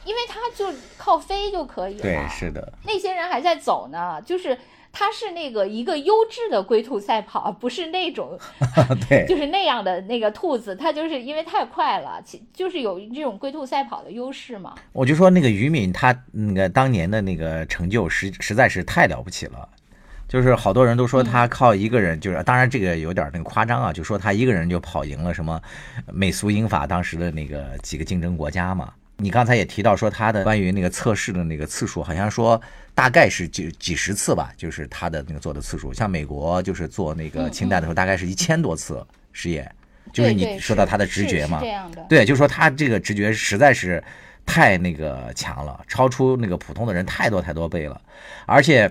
[0.05, 2.01] 因为他就靠飞就可以了。
[2.01, 2.72] 对，是的。
[2.86, 4.58] 那些人还在走呢，就是。
[5.00, 8.36] 它是那个一个优质的龟兔赛跑，不是那种，
[9.08, 14.74] 对，就是那样的那个兔子，它就是因为太快了，其就是有这种龟兔赛跑的优势嘛。
[14.93, 19.70] 我就说那个于敏，他那个当年的那个成就实实在是太了不起了，
[20.28, 25.62] 就是好多人都说他靠一个人，就是当然这个有点那个夸张啊，就说他一个人就跑赢了什么
[26.12, 28.91] 美苏英法当时的那个几个竞争国家嘛。
[29.18, 32.61] 你刚才也提到说他的关于那个测试的那个次数，好像说
[32.93, 35.93] 大概是几几十次吧，就是他的那个做的次数。
[35.93, 39.70] 像美国就是做那个氢弹的时候，大概是一千多次实验。
[40.13, 41.59] 就是你说到他的直觉嘛，
[42.07, 44.01] 对，就是说他这个直觉实在是
[44.45, 47.99] 太那个强了，超出那个普通的人太多太多倍了。
[48.45, 48.89] 而且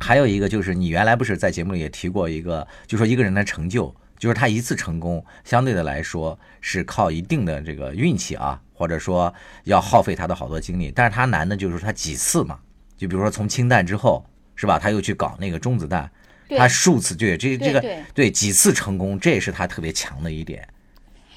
[0.00, 8.58] 还有一个就是你原来不是在节目里也提过一个，就说一个人的成就，就是他一次成功相对的来说是靠一定的这个运气啊。
[8.78, 12.56] 或者说要耗费他的好多精力，但是他难的就是他几次嘛，
[12.96, 14.24] 就比如说从氢弹之后，
[14.54, 14.78] 是吧？
[14.78, 16.08] 他又去搞那个中子弹，
[16.56, 20.66] 他数次对这这个对几次成功，这也是他特别强的一点。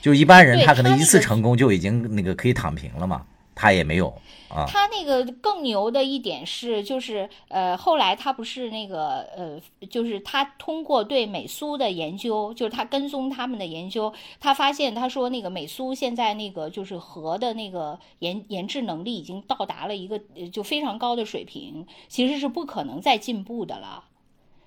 [0.02, 3.24] 就一般人他可能一次成功就已经那个可以躺平了嘛。
[3.62, 4.08] 他也没有
[4.50, 4.66] 啊。
[4.68, 20.20] 他那个更牛的一点是，就是呃，后来他不是那个呃，就是他通过对美苏的研究，就是他跟踪他们的研究，他发现他说那个美苏现在那个就是核的那个研研制能力已经到达了一个
[20.52, 24.06] 就非常高的水平，其实是不可能再进步的了。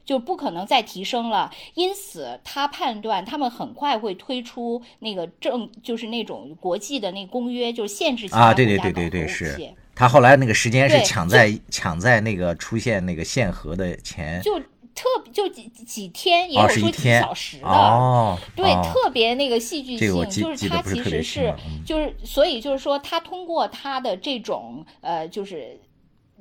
[0.04, 9.74] 就不可能再提升了，因此他判断他们很快会推出那个正，就是那种国际的那公约，就是限制啊，对对对对对，是。
[9.94, 14.58] 他后来那个时间是抢在抢在那个出现那个限核的前，就
[14.94, 21.54] 特就几几天，也哦有说几小时的，哦，对，哦特别那个戏剧性，就是他其实是
[21.86, 25.80] 就是所以就是说他通过他的这种呃就是。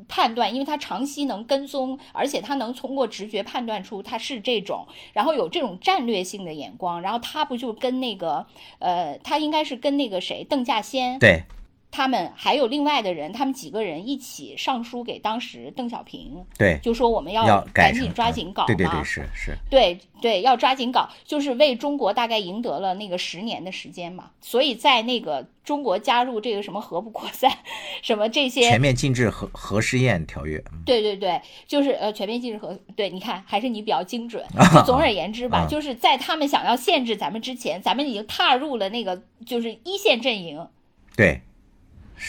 [0.07, 8.45] 判断，因为他长期能跟踪，而且他能通过直觉判断出他是这种，然后有这种战略性的眼光，然后他不就跟那个
[8.79, 11.43] 呃，他应该是跟那个谁邓稼先，对。
[11.93, 24.31] 他们还有另外的人，他们几个人一起上书给当时邓小平，对，就说我们要赶紧抓紧搞嘛，对对对，是是，对对，要抓紧搞，就是为中国大概赢得了那个十年的时间嘛。
[24.41, 27.51] 所以在那个中国加入这个什么核不扩散，
[28.01, 32.75] 什么这些全，面禁止核核试验条约，嗯对对对，就是呃全面禁止核。
[32.95, 34.43] 对，你看还是你比较精准。
[34.73, 40.67] 就总而言之吧，啊就是在他们想要限制咱们之前，咱们已经踏入了那个就是一线阵营。
[41.15, 41.39] 对，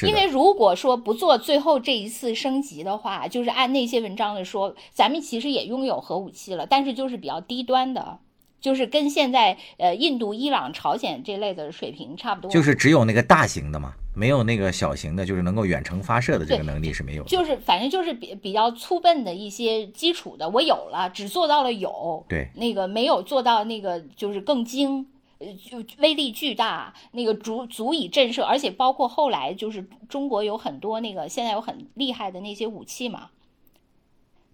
[0.03, 8.19] 因为如果说不做最后这一次升级的话，就是按那些文章的说，咱们其实也拥有核武器了，但是就是比较低端的，
[8.61, 12.51] 就是跟现在呃印度、伊朗、朝鲜这类的水平差不多。
[12.51, 17.29] 就是只有那个大型的嘛，没有那个小型的，就是能够远程发射的这个能力是没有的。
[17.29, 25.14] 就是反正就是比比较粗笨的一些基础的，我有了，只做到了有，对那个没有做到那个就是更精，呃，
[25.53, 33.31] 就威力巨大，那个足足以震慑，而且包括后来就是中国有很多那个现在有很厉害的那些武器嘛。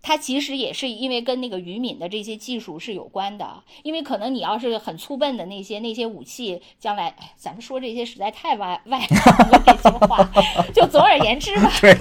[0.03, 9.16] 它其实也是因为跟那个渔民的这些技术是有关的，因为可能你要是很粗笨的那些那些武器，将来哎，咱们说这些实在太外外行
[9.51, 10.30] 了，这些话。
[10.74, 11.94] 就总而言之吧，对，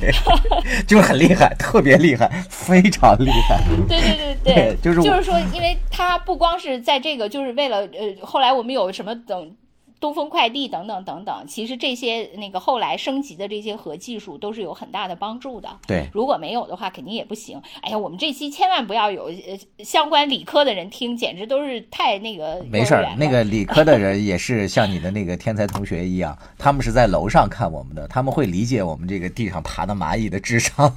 [0.87, 3.61] 就是很厉害，特别厉害，非常厉害。
[3.87, 9.55] 对对对对，对就是就是说，因为它不光是在这个，就是为了呃，后来我们有什么等。
[9.99, 15.69] 东风快递等等等等，其实这些那个后来升级的这些核技术都是有很大的帮助的。
[15.85, 17.61] 对，如果没有的话，肯定也不行。
[17.81, 30.95] 哎呀，我们这期千万不要有呃相关理科的人听，简直都是太那个没事儿那个理科的人也是像你的那个天才同学一样，他们是在楼上看我们的，他们会理解我们这个地上爬的蚂蚁的智商，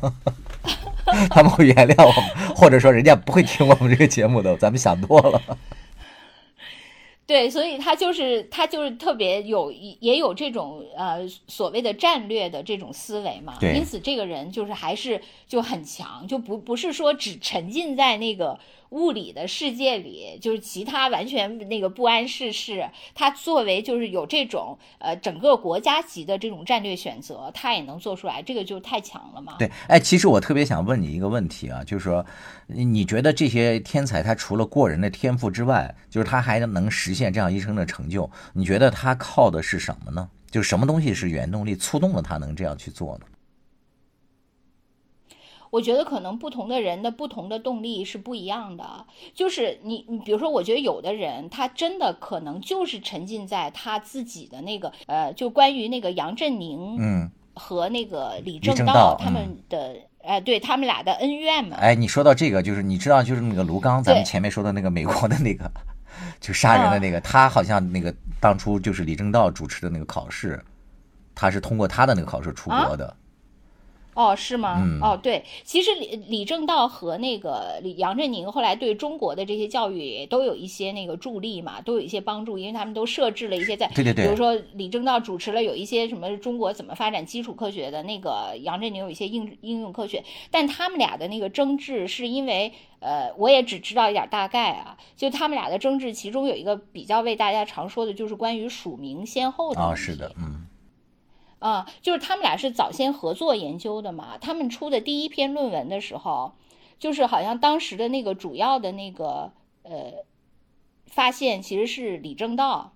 [1.28, 5.40] 他们会原谅我们，或者说人家不会听我们这个节目的，咱们想多了。
[7.24, 13.74] 对，所以他就是他就是特别有也有这种呃所谓的战略的这种思维嘛，对。
[13.74, 18.58] 因此这个人就是还是就很强，就不不是说只沉浸在那个
[18.92, 22.88] 物理的世界里，就是其他完全那个不谙世事。
[23.14, 29.56] 他作为就是有这种呃整个国家级的这种战略选择，他也能做出来，这个就太强了嘛。
[29.58, 32.24] 对，哎，其实我特别想问你一个问题啊，就是说，
[32.66, 40.28] 你觉得这些天才他除了过人的天赋之外，就是他还能实现这样一生的成就，你觉得他靠的是什么呢？
[40.50, 43.24] 就是什么东西是原动力促动了他能这样去做呢？
[45.72, 48.84] 我觉得可能不同的人的不同的动力是不一样的。
[49.34, 59.96] 就是你，你比如说，我觉得有的人他真的可能就是沉浸在他自己的那个呃，就关于那个杨振宁嗯，和那个李正政道嗯他们的。
[60.24, 65.68] 哎，对他们俩的恩怨嘛，哎，你说到这个，就是你知道，就是那个卢刚，咱们前面说的那个美国的那个，
[66.38, 70.64] 就杀人的那个，他好像那个当初就是李政道主持的那个考试，
[71.34, 73.16] 他是通过他的那个考试出国的。
[74.14, 74.82] 哦，是吗？
[74.84, 100.66] 嗯哦，对，其实李李政道和那个李杨振宁后来对中国的这些教育也都有一些那个助力嘛，都有一些帮助，因为他们都设置了一些在，对对对比如说李政道主持了有一些什么中国怎么发展基础科学的那个，杨振宁有一些应应用科学，但他们俩的那个争执是因为，呃，我也只知道一点大概啊，就他们俩的争执，其中有一个比较为大家常说的就是关于署名先后的啊、问题是的，嗯，
[101.62, 104.36] 啊、就是他们俩是早先合作研究的嘛。
[104.40, 106.52] 他们出的第一篇论文的时候，
[106.98, 109.52] 就是好像当时的那个主要的那个
[109.82, 110.24] 呃
[111.06, 112.92] 发现其实是李政道，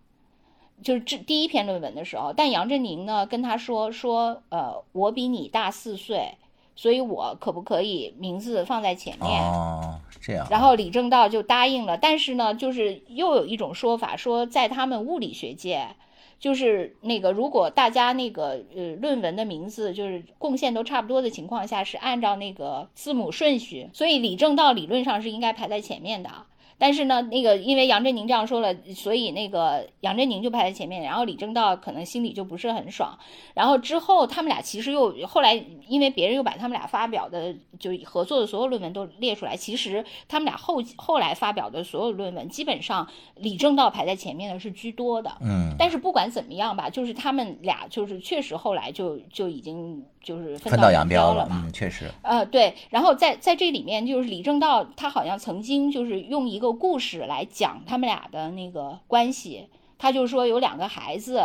[0.82, 6.34] 就是这第一篇论文的时候，但杨振宁呢跟他说说呃我比你大四岁，
[6.74, 9.42] 所以我可不可以名字放在前面？
[9.42, 15.88] 哦，这样，然后李政道就答应了，但是呢，就是又有一种说法说，在他们物理学界，
[16.38, 26.30] 就是那个如果大家那个呃论文的名字就是贡献都差不多的情况下，是按照那个字母顺序，所以李政道理论上是应该排在前面的。
[26.78, 33.18] 但是呢，那个因为杨振宁这样说了，所以那个杨振宁就排在前面，然后李政道可能心里就不是很爽。
[33.54, 35.54] 然后之后他们俩其实又后来，
[35.88, 45.30] 因为别人又把他们俩发表的就合作的所有论文都列出来，其实他们俩后后来发表的所有论文，基本上李政道排在前面的是居多的。
[45.40, 51.62] 嗯，但是不管怎么样吧，就是他们俩就是确实后来就就已经就是分道扬镳了嘛。
[51.64, 52.10] 嗯，确实。
[52.20, 52.74] 呃，对。
[52.90, 56.66] 然后在在这里面，就是李政道他好像曾经就是用一个。
[56.76, 59.68] 故事来讲他们俩的那个关系，
[59.98, 61.40] 他就说有两个孩子。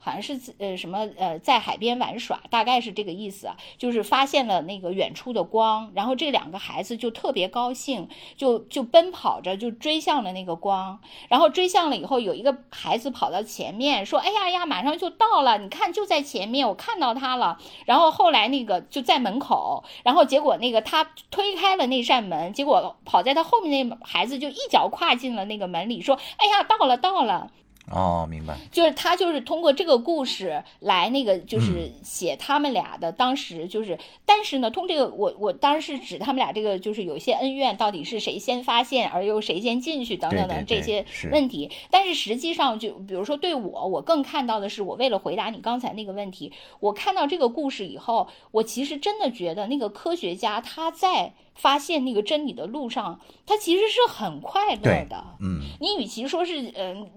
[0.00, 10.98] 好像是呃什么呃在海边玩耍，大概是这个意思，就是发现了那个远处的光，然后这两个孩子就特别高兴，就就奔跑着就追向了那个光，
[11.28, 27.50] 然后追向了以后，有一个孩子跑到前面说：“哎呀呀，马上就到了，你看就在前面，我看到他了。”然后后来那个就在门口，然后结果那个他推开了那扇门，结果跑在他后面那孩子就一脚跨进了那个门里，说：“哎呀，到了到了。”
[27.90, 41.68] 哦，明白，就是他就是通过这个故事来那个就是写他们俩的当时就是，但是呢，通这个我我当然是指他们俩这个就是有一些恩怨，到底是谁先发现，而又谁先进去等等等这些问题。
[41.90, 55.24] 但是实际上就比如说对我，我更看到的是，我为了回答你刚才那个问题，我看到这个故事以后，我其实真的觉得那个科学家他在发现那个真理的路上，他其实是很快乐的。
[55.40, 57.10] 嗯，你与其说是嗯。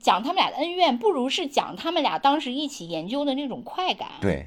[0.00, 4.08] 讲他们俩的恩怨，不如是讲他们俩当时一起研究的那种快感。
[4.20, 4.46] 对，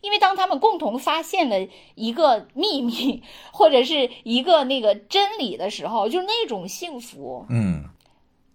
[0.00, 3.22] 因为当他们共同发现了一个秘密
[3.52, 7.44] 或者是一个那个真理的时候，就是那种幸福。
[7.50, 7.84] 嗯，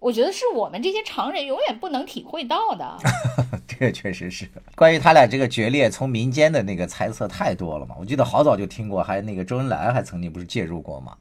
[0.00, 2.98] 我觉得是我们这些常人永远不能体会到的。
[3.68, 7.94] 这个确实是关于他俩这个决裂，从民间的那个猜测太多了嘛。
[7.98, 11.16] 我记得好早就听过，还那个周恩来还曾经不是介入过吗？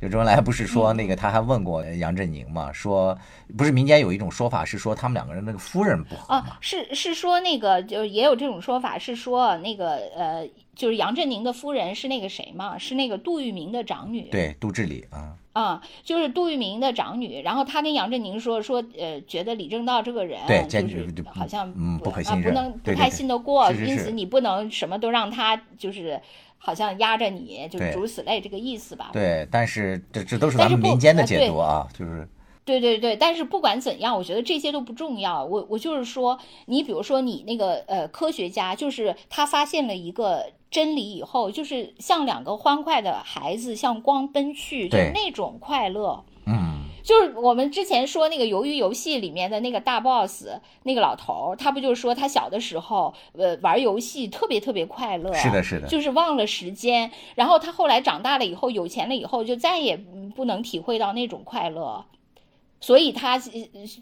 [0.00, 2.72] 就周恩来不是说那个，他还问过杨振宁嘛？
[2.72, 3.16] 说
[3.58, 6.58] 不是民间有一种说法是说他们两个人那个夫人不和啊？
[6.62, 12.78] 是是说那个就也有这种说法是说那个呃，就是杨振宁的夫人是那个谁嘛？
[12.78, 14.22] 是那个杜聿明的长女。
[14.30, 15.36] 对，杜志礼啊。
[15.52, 17.42] 啊，就是杜聿明的长女。
[17.42, 26.18] 然后他跟杨振宁说说呃，觉得李政道这个人就是好像嗯不可信任，不能不太信得过，因此你不能什么都让他就是。
[26.62, 29.10] 好像压着你，就诸如此类这个意思吧。
[29.12, 32.28] 对，但是这这都是咱们民间的解读啊，就是。
[32.62, 35.44] 对对对，但是不管怎样，我觉得这些都不重要。
[35.44, 46.22] 我我就是说，你比如说你那个呃科学家，就是他发现了一个真理以后，就是像两个欢快的孩子向光奔去，就是那种快乐。
[47.00, 47.02] 嗯。
[47.02, 50.48] 就是我们之前说那个《鱿鱼游戏》里面的那个大 boss，
[50.84, 57.10] 那个老头儿，他不就是说他小的时候，呃，玩游戏特别特别快乐，是的，是的，就是忘了时间。
[57.34, 59.96] 然后他后来长大了以后，有钱了以后，就再也
[60.34, 62.04] 不能体会到那种快乐。
[62.82, 63.38] 所以他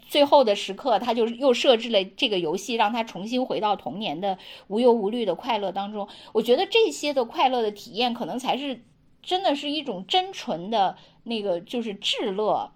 [0.07, 4.37] 最后的时刻，他就又设置了这个游戏，让他重新回到童年的
[4.67, 6.07] 无忧无虑的快乐当中。
[6.31, 8.81] 我觉得这些的快乐的体验，可能才是
[9.21, 12.71] 真的是一种真纯的那个，就是至乐。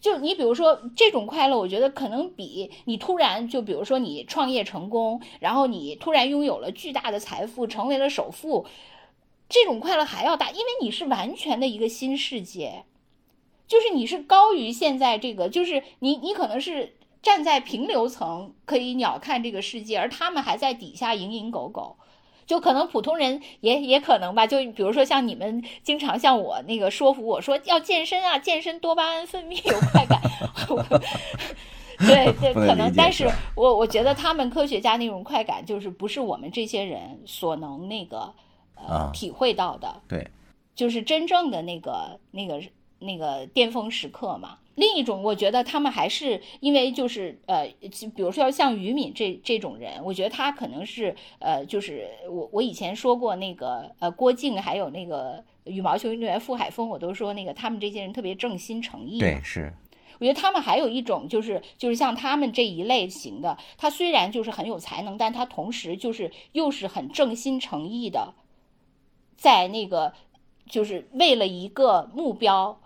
[0.00, 8.66] 就你比如说这种快乐，我觉得可能比你突然就比如说你创业成功，然后你突然拥有了巨大的财富，成为了首富，
[9.48, 12.84] 这种快乐还要大，因为你是完全的一个新世界，
[13.66, 21.96] 就是你是高于现在这个，就是你你可能是站在平流层可以鸟瞰这个世界，而他们还在底下蝇营狗苟。
[22.50, 30.20] 就可能普通人也也可能吧，就比如说像你们经常像我那个说服我说要健身啊，健身多巴胺分泌有快感，
[31.98, 38.34] 对 对，可能，但是我我觉得他们科学家那种快感就是不是我们这些人所能那个
[38.74, 40.26] 呃体会到的，对，
[40.74, 42.60] 就是真正的那个那个
[43.00, 44.58] 那个巅峰时刻嘛。
[44.76, 47.66] 另一种，我觉得他们还是因为就是呃，
[48.14, 59.18] 比如说像于敏这这种人，我觉得他可能是呃，就是我我以前说过那个呃郭靖，还有那个羽毛球运动员傅海峰，我都说那个他们这些人特别正心诚意。
[59.18, 59.70] 对，是。
[60.18, 68.32] 我觉得他们还有一种就是就是像他们这一类型的，他虽然就是很有才能，但他同时就是又是很正心诚意的，
[69.36, 70.14] 在那个
[70.66, 72.80] 就是为了一个目标。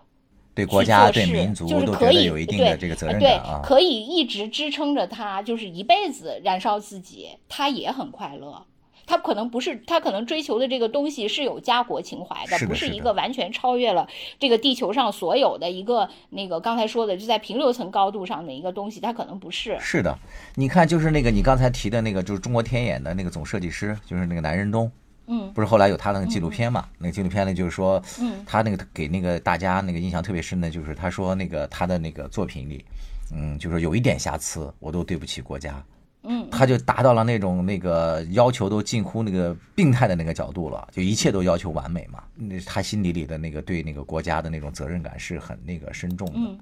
[0.55, 8.65] 对国家、对民族都觉得有一定的这个责任感啊，可以一直支撑着他，就是一辈子燃烧自己，他也很快乐。
[9.07, 14.07] 他可能不是，他可能追求的这个东西是有家国情怀的，不是一个完全超越了
[14.39, 19.77] 这个地球上所有的一个那个刚才说的就在平流层高度上的一个东西，他可能不是。
[19.79, 20.17] 是的，
[20.55, 24.91] 你看，就是那个你刚才提的那个，就是中国天眼的那个总设计师，就是那个南仁东。
[25.27, 26.87] 嗯，不是后来有他那个纪录片嘛？
[26.97, 32.85] 那个纪录片呢，就是说，嗯，他那个给那个大家那个印象特别深的，就是他说那个他的那个作品里，
[33.33, 35.83] 嗯，就是有一点瑕疵，我都对不起国家。
[36.27, 42.23] 嗯，他就达到了那种那个要求都近乎那个病态的那个角度了，就一切都要求完美嘛。
[42.35, 46.33] 那他心底里的那个对那个国家的那种责任感是很那个深重的。
[46.35, 46.59] 嗯，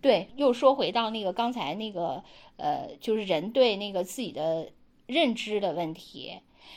[0.00, 2.22] 对，又说回到那个刚才那个
[2.56, 4.68] 呃，就是人对那个自己的
[5.06, 6.32] 认知的问题。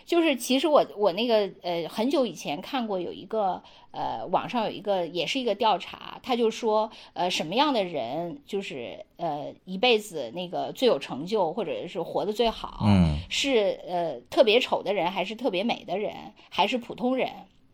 [0.05, 3.61] 就是其实我我那个呃很久以前看过有一个
[3.91, 16.13] 呃网上有一个也是一个调查，他就说呃什么样的人就是呃一辈子那个最有成就或者是活得最好，嗯，是呃特别丑的人还是特别美的人
[16.49, 17.29] 还是普通人？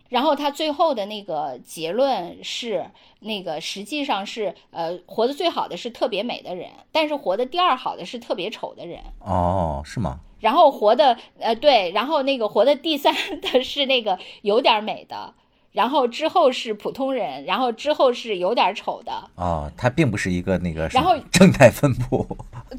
[0.09, 2.85] 然后他最后的那个结论是
[3.19, 8.99] 那个实际上是呃活得最好的是特别美的人，但是活得第二好的是特别丑的人。
[9.19, 10.19] 哦，是吗？
[10.39, 15.33] 然后活的呃对，然后那个活的第三的是那个有点美的，
[15.75, 19.11] 然后之后是普通人，然后之后是有点丑的。
[19.35, 22.25] 哦，它并不是一个那个然后 正态分布。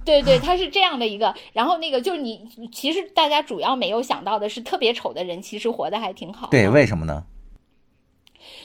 [0.05, 1.35] 对对，它是这样的一个。
[1.53, 2.41] 然后那个就是你
[2.73, 6.49] 其实大家主要没有想到的是，特别丑的人其实活得还挺好。
[6.51, 7.25] 对，为什么呢？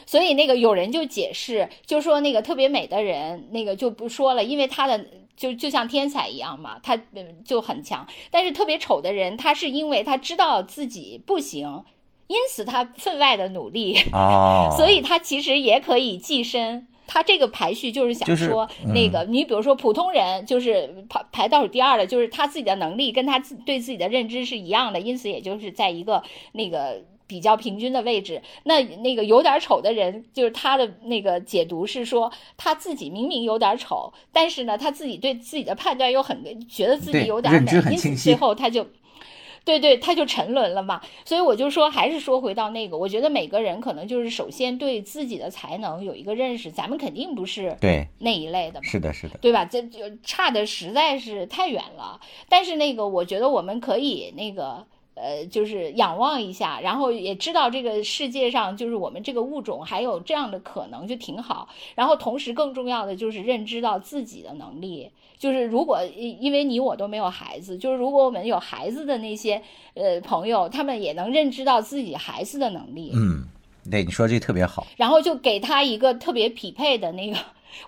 [0.05, 5.05] 所以那个有人就解释，就说那个特别美的人，那个就不说了，因为他的。
[5.37, 6.95] 就就像天才一样嘛，他
[7.43, 8.05] 就很强。
[8.29, 11.83] 但是特别丑的人，他是因为他知道自己不行，
[12.31, 13.97] 因此他分外的努力。
[14.13, 16.87] 哦， 所以他其实也可以跻身。
[17.07, 26.23] 他这个排序就是想说，那个你比如说普通人，就是排排倒数第二的，就是他自己的能力跟他自对自己的认知是一样的，因此也就是在一个
[26.53, 27.01] 那个。
[27.27, 38.85] 比较平均的位置，那那个有点丑的人，就是他的那个解读是说，他自己明明有点丑，但是呢，他自己对自己的判断又很觉得自己有点美，因此最后他就，
[39.63, 41.01] 对对，他就沉沦了嘛。
[41.23, 49.65] 所以我就说，还是说回到那个，我觉得每个人可能就是首先对自己的才能有一个认识，咱们肯定不是对那一类的嘛，是的，是的，对吧？
[49.65, 52.19] 这就差的实在是太远了。
[52.49, 54.85] 但是那个，我觉得我们可以那个。
[55.13, 61.67] 呃，就是仰望一下，然后也知道这个世界上就是我们这个物种还有这样的可能，就挺好。
[61.95, 69.61] 然后同时更重要的就是认知到自己的能力，就是如果因为你我都没有孩子，就是如果我们有孩子的那些
[69.95, 73.11] 呃朋友，他们也能认知到自己孩子的能力。
[73.13, 73.45] 嗯，
[73.91, 74.87] 对，你说这特别好。
[74.95, 77.37] 然后就给他一个特别匹配的那个，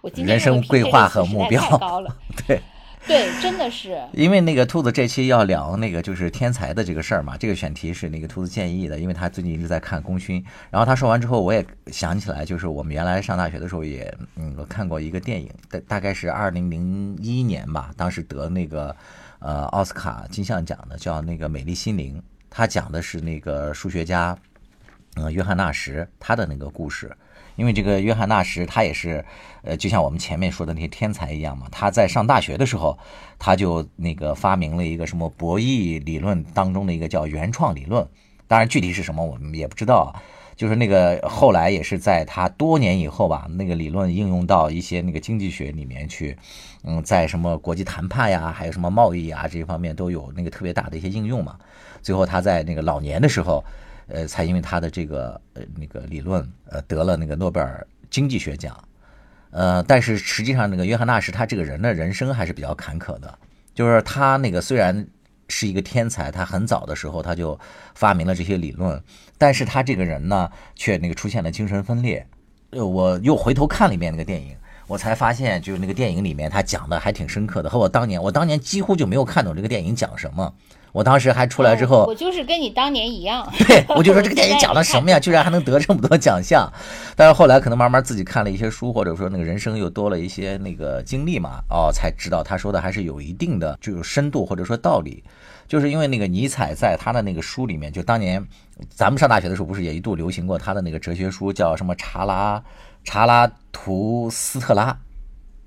[0.01, 2.13] 我今天人生规划和目标太高了。
[2.45, 2.59] 对。
[3.05, 10.43] 对，真的是 因为那个兔子这期要聊那个就是天才的这个事儿嘛，这个选题是那个兔子建议的，因为他最近一直在看功勋。
[10.69, 18.95] 然后他说完之后，我也想起来，就是我们原来上大学的时候也嗯看过一个电影，大大概是二零零一年吧，当时得那个
[19.39, 22.17] 呃奥斯卡金像奖的，叫那个《美丽心灵》，
[22.49, 24.37] 他讲的是那个数学家
[25.15, 27.11] 嗯约翰纳什他的那个故事。
[27.55, 29.23] 因为这个约翰纳什，他也是，
[29.61, 31.67] 呃，就像我们前面说的那些天才一样嘛。
[31.71, 32.97] 他在上大学的时候，
[33.37, 38.07] 他就那个发明了一个什么博弈理论当中的一个叫原创理论。
[38.47, 40.15] 当然，具体是什么我们也不知道。
[40.55, 46.37] 就是那个后来也是在他多年以后吧，那个理论应用到一些那个经济学里面去，
[46.83, 51.55] 嗯，在什么国际谈判呀，还有什么贸易啊这些方面都有那个特别大的一些应用嘛。
[52.03, 53.63] 最后他在那个老年的时候。
[54.07, 58.77] 呃，才因为他的这个呃那个理论，呃得了那个诺贝尔经济学奖，
[59.51, 63.37] 呃，但是实际上那个约翰纳什他这个人的人生还是比较坎坷的，
[63.73, 65.07] 就是他那个虽然
[65.47, 67.59] 是一个天才，他很早的时候他就
[67.95, 69.01] 发明了这些理论，
[69.37, 72.25] 但是他这个人呢却那个出现了精神分裂。
[72.71, 74.55] 呃，我又回头看了一遍那个电影，
[74.87, 80.53] 我才发现就是那个电影里面他讲的还挺深刻的，和我当年我当年几乎就没有看懂这个电影讲什么。
[80.93, 85.19] 我当时还出来之后，我就是跟你当年一样， 对我就说这个 电影讲了什么呀？
[85.19, 86.71] 居然还能得这么多奖项。
[87.15, 95.23] 但是后来可能慢慢自己看了一些书，或者说那个人生又多了一些那个经历嘛，哦，才知道他说的还是有一定的就是深度或者说道理。
[95.67, 98.45] 就是因为那个尼采在他的那个书里面，就当年
[98.89, 102.61] 咱们上大学的时候，不是也一度流行过他的那个哲学书，叫什么查拉
[103.03, 104.95] 查拉图斯特拉。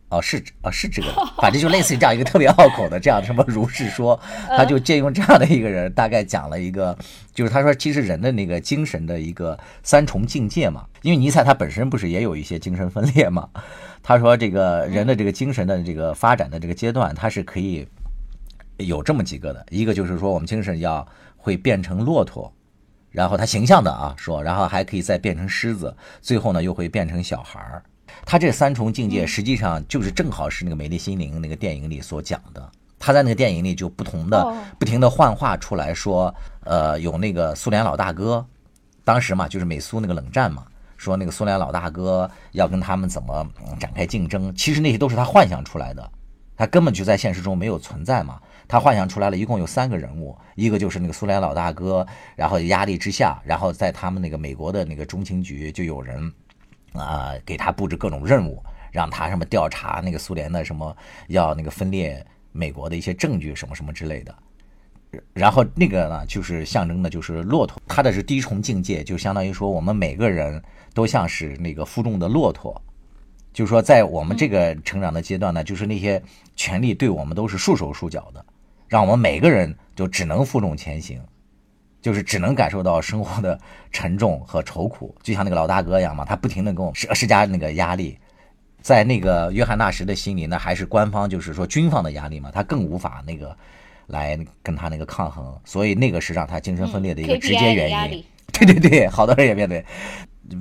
[0.08, 1.08] 哦，是哦，是这个，
[1.42, 4.18] 反正就类似于这样一个特别拗口的这样的什么如是说，
[4.56, 6.96] 他就借用这样的一个人，大概讲了一个，
[7.34, 13.48] 就是他说其实人的那个精神的一个三重境界嘛，因为尼采他本身不是也有一些精神分裂嘛，
[14.00, 17.84] 他说这个人的这个精神的这个发展的这个阶段，他是可以
[18.76, 21.04] 有这么几个的，一个就是说我们精神要
[21.36, 22.52] 会变成骆驼，
[23.10, 27.82] 然后他形象的啊说，然后还可以再变成狮子，最后呢又会变成小孩儿。
[28.28, 38.44] 他这三重境界实际上就是正好是那个《美丽心灵》那个电影里所讲的，他在那个电影里就不同的、不停的幻化出来说，呃，有那个苏联老大哥，
[39.04, 40.66] 当时嘛就是美苏那个冷战嘛，
[40.96, 43.48] 说那个苏联老大哥要跟他们怎么
[43.78, 46.10] 展开竞争，其实那些都是他幻想出来的，
[46.56, 48.40] 他根本就在现实中没有存在嘛。
[48.66, 52.04] 他幻想出来了一共有三个人物，一个就是那个苏联老大哥，
[52.34, 56.32] 然后压力之下，然后在他们那个美国的那个中情局就有人
[56.92, 58.62] 啊给他布置各种任务，
[58.92, 60.96] 让他什么调查那个苏联的什么
[61.28, 64.34] 要那个分裂美国的一些证据什么什么之类的。
[65.32, 70.62] 然后那个呢，就是象征的，就是骆驼，它的是第一重境界，就相当于说我们每个人
[70.92, 72.80] 都像是那个负重的骆驼。
[73.52, 76.22] 就是说，在我们这个成长的阶段呢，就是那些
[76.56, 78.44] 权利对我们都是束手束脚的。
[78.88, 81.18] 让我们每个人就只能负重前行，
[82.06, 83.58] 就是只能感受到生活的
[83.90, 88.16] 沉重和愁苦，就像那个老大哥一样嘛，他不停的给我们施施加那个压力，
[88.80, 93.56] 在那个约翰纳什的心里，那还是官方就是说军方的压力嘛，他更无法那个
[94.06, 98.24] 来跟他那个抗衡，所以那个是让他精神分裂的一个直接原因。
[98.52, 99.84] 对对对，好多人也面对，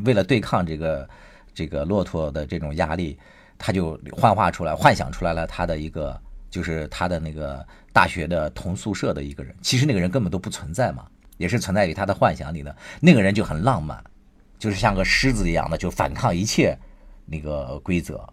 [0.04, 1.08] 为了对抗这个
[1.54, 3.16] 这个骆驼的这种压力，
[3.60, 6.20] 他就幻化出来、幻想出来了他的一个。
[6.52, 11.06] 就是他的那个大学的同宿舍的一个人，其实那个人根本都不存在嘛，
[11.38, 12.76] 也是存在于他的幻想里的。
[13.00, 14.04] 那个人就很浪漫，
[14.58, 16.78] 就是像个狮子一样的，就反抗一切
[17.26, 18.28] 那个规则。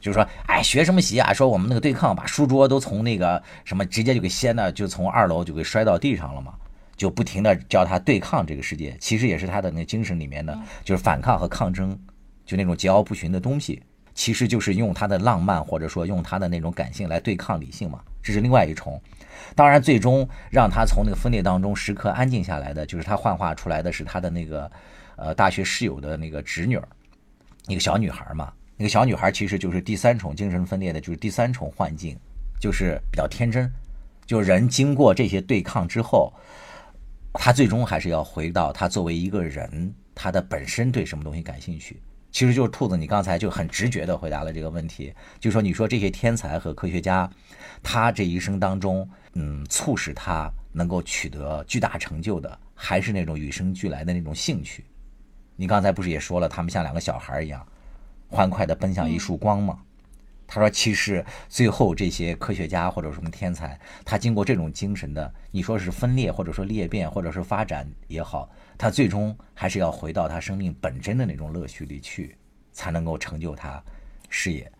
[0.00, 1.32] 就是说，哎，学什么习啊？
[1.32, 6.54] 说我们那个对抗，把书桌都从那个什么直接就给掀的，就从二楼就给摔到地上了嘛。
[6.96, 11.98] 就不停的教他对抗这个世界，其实也是他的那精神里面的，就是反抗和抗争，
[12.44, 13.82] 就那种桀骜不驯的东西。
[14.14, 18.98] 其实就是用他的浪漫，或者说用他的那种感性来对抗理性嘛，这是另外一重。
[19.54, 24.70] 当然，最终让他从那个分裂当中时刻安静下来的，就是他幻化出来的是他的那个，
[25.16, 26.88] 呃，大学室友的那个侄女儿，
[27.68, 28.52] 一个小女孩嘛。
[28.76, 32.14] 那个小女孩其实就是第三重精神分裂的，就是第三重幻境，
[32.60, 33.72] 就是比较天真。
[34.26, 36.32] 就人经过这些对抗之后，
[37.32, 41.98] 他最终还是要回到他作为一个人，他的本身对什么东西感兴趣。
[42.36, 45.10] 其实就是兔子，你刚才就很直觉地回答了这个问题，
[45.40, 47.26] 就说你说这些天才和科学家，
[47.82, 54.84] 他这一生当中，嗯，促使他能够取得巨大成就的，还是那种与生俱来的那种兴趣。
[55.56, 57.66] 你刚才不是也说了，他们像两个小孩一样，
[58.28, 59.78] 欢快地奔向一束光吗？
[60.46, 68.46] 他说，其实最后这些科学家或者什么天才，他经过这种精神的，你说是分裂，或者说裂变，或者是发展也好。
[68.78, 72.36] 他最终还是要回到他生命本真的那种乐趣里去，
[72.72, 73.82] 才能够成就他
[74.28, 74.70] 事业。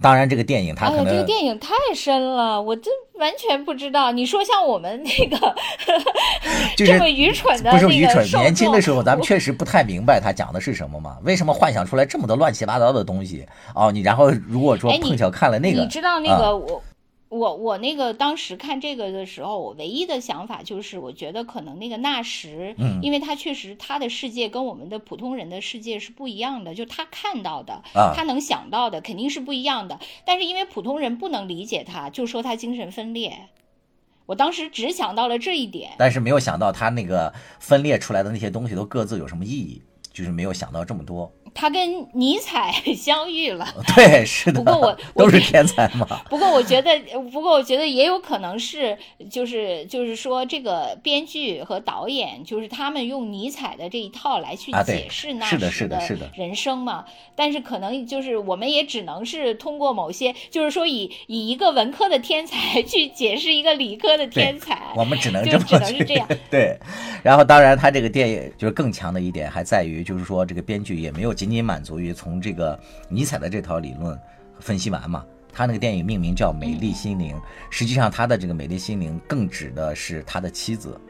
[0.00, 4.10] 当然，这个电影他可能这个电影太深了，我真完全不知道。
[4.10, 5.54] 你说像我们那个
[6.76, 8.26] 这么愚蠢的，不是愚蠢。
[8.40, 11.16] 年轻的时候，咱们确实不太明白他讲的是什么嘛？
[11.22, 13.46] 为什么幻想出来这么多乱七八糟的东西？
[13.76, 16.82] 哦，你然后如果说碰巧看了那个，你知道那个我。
[17.30, 27.82] 我我那个当时看这个的时候，我唯一的想法就是，我觉得可能那个纳什，嗯，因为他确实他的世界跟我们的普通人的世界是不一样的，就他看到的，
[28.14, 29.98] 他能想到的肯定是不一样的。
[30.24, 33.48] 但是因为普通人不能理解他，就说他精神分裂。
[34.26, 41.30] 我当时只想到了这一点，但是没有想到他那个分裂出来的那些东西都各自有什么意义，就是没有想到这么多。
[41.54, 44.58] 他跟尼采相遇了， 对，是的。
[44.58, 46.04] 不过我都是天才嘛。
[46.28, 46.90] 不过我觉得，
[47.30, 48.98] 不过我觉得也有可能是，
[49.30, 56.02] 就是就是说，这个编剧和导演就是他们用尼采的这一套来去解释纳什的
[56.34, 57.04] 人生嘛。
[57.36, 66.28] 但是可能就是我们也只能是通过某些，就是说以以一个文科的天才去解释一个理科的天才，我们只能就只能是这样。
[66.50, 66.76] 对。
[67.22, 71.32] 然后当然，他这个电影就是更强的一点还在于，就是说这个编剧也没有。
[71.44, 72.78] 仅仅满足于从这个
[73.08, 74.18] 尼采的这套理论
[74.60, 75.24] 分析完嘛？
[75.52, 77.36] 他那个电影命名叫《美丽心灵》，
[77.70, 81.00] 实际上他的这个美丽心灵更指的是他的妻子，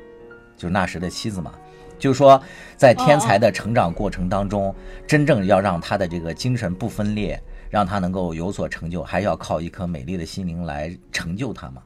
[0.57, 1.55] 就是纳什的妻子嘛。
[1.99, 2.39] 就是说，
[2.77, 4.75] 在天才的成长过程当中，
[5.07, 11.81] 真正要让他的这个精神不分裂，让他能够有所成就，还要靠一颗美丽的心灵来成就他嘛。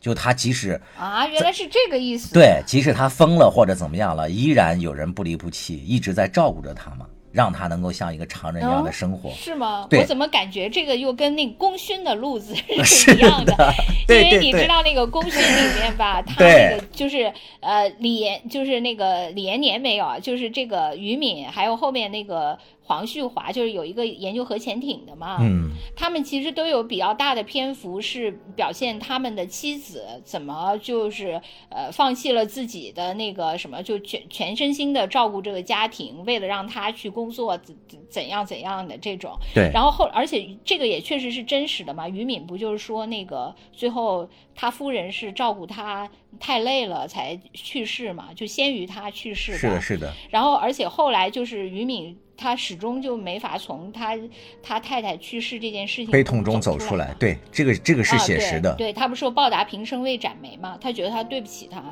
[0.00, 2.34] 就他即使啊，原来是这个意思。
[2.34, 7.06] 对，即使他疯了或者怎么样了，依然有人不离不弃，一直在照顾着他嘛。
[7.34, 9.88] 让他能够像一个常人一样的生活，是吗？
[9.90, 12.54] 我怎么感觉这个又跟那功勋的路子
[12.84, 13.52] 是一样的？
[14.08, 22.56] 因为你知道那个功勋里面吧， 他那个就是呃李延，就是那个李延年没有啊，就是这个于敏，还有后面那个
[22.86, 39.34] 黄旭华，就是有一个研究核潜艇的嘛，嗯，他们其实都有比较大的篇幅是表现他们的妻子怎么就是呃放弃了自己的那个什么，就全全身心的照顾这个家庭，为了让他去工作怎怎怎样怎样的这种。
[39.54, 39.70] 对。
[39.72, 49.58] 然后后而且这个也确实是真实的嘛，于敏不就是说那个最后他夫人是照顾他太累了才去世嘛，就先于他去世的。
[49.58, 50.12] 是的，是的。
[50.28, 52.14] 然后而且后来就是于敏。
[52.36, 54.18] 他始终就没法从他
[54.62, 57.14] 他太太去世这件事情悲痛中走出来。
[57.18, 58.74] 对，这个这个是写实的。
[58.74, 60.76] 对他不说报答平生未展眉嘛？
[60.80, 61.82] 他觉得他对不起他。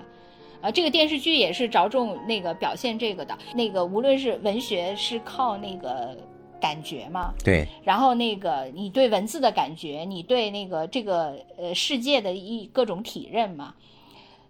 [0.61, 3.37] 啊，这个电视剧也是着重那个表现这个的。
[3.55, 6.17] 那个无论是文学是靠那个
[6.61, 7.33] 感觉嘛？
[7.45, 7.67] 对。
[7.83, 13.75] 然后那个你对文字的感觉，你对那个这个呃世界的一各种体认嘛？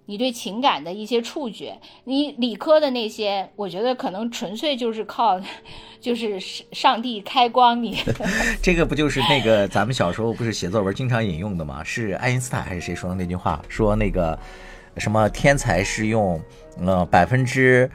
[0.07, 5.41] 你对情感的一些触觉，你理科的那些，我觉得可能纯粹就是靠，
[6.01, 7.99] 就是上帝开光你。
[8.61, 11.83] 这个不就是那个咱们小时候不是写作文经常引用的吗？
[11.85, 13.63] 是爱因斯坦还是谁说的那句话？
[13.69, 14.39] 说那个
[14.97, 16.41] 什么天才是用
[16.81, 17.91] 呃百分之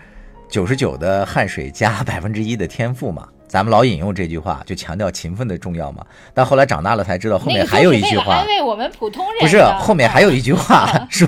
[0.49, 3.27] 九十九的汗水加百分之一的天赋嘛？
[3.47, 6.05] 咱们老引用这句话，就强调勤奋的重要嘛。
[6.33, 9.41] 但后来长大了才知道，后面还有一句话，安慰我们普通人。
[9.41, 11.27] 不是，后面还有一句话 说，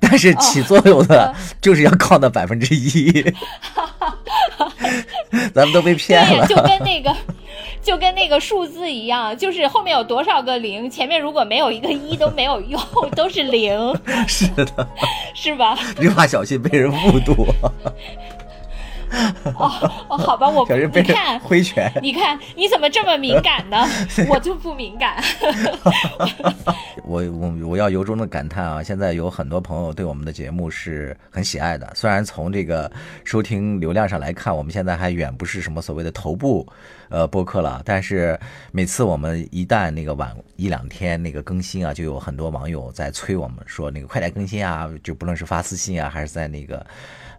[0.00, 3.24] 但是起作用的 就是要靠那百分之一。
[5.52, 6.46] 咱们都被骗了。
[6.46, 7.14] 就跟那个，
[7.82, 12.80] 就跟那个数字一样，就是后面有多少个零，前面如果没有一个一都没有用，
[13.16, 13.76] 都是零。
[14.26, 14.88] 是的，
[15.34, 15.76] 是吧？
[15.96, 17.46] 这句话小心被人误读。
[19.54, 23.86] 哦哦，好吧，我 你看挥拳， 你看你怎么这么敏感呢？
[24.28, 25.22] 我就不敏感。
[27.04, 28.82] 我我我要由衷的感叹啊！
[28.82, 32.90] 现在有很多朋友对我们的节目是很喜爱的，虽然从这个
[33.24, 36.66] 收听流量上来看，我们现在还远不是什么所谓的头部
[37.08, 38.38] 呃播客了，但是
[38.72, 46.84] 每次我们一旦那个晚一两天那个更新啊，就有很多网友在催我们说那个快点更新啊，就不论是发私信啊，还是在那个。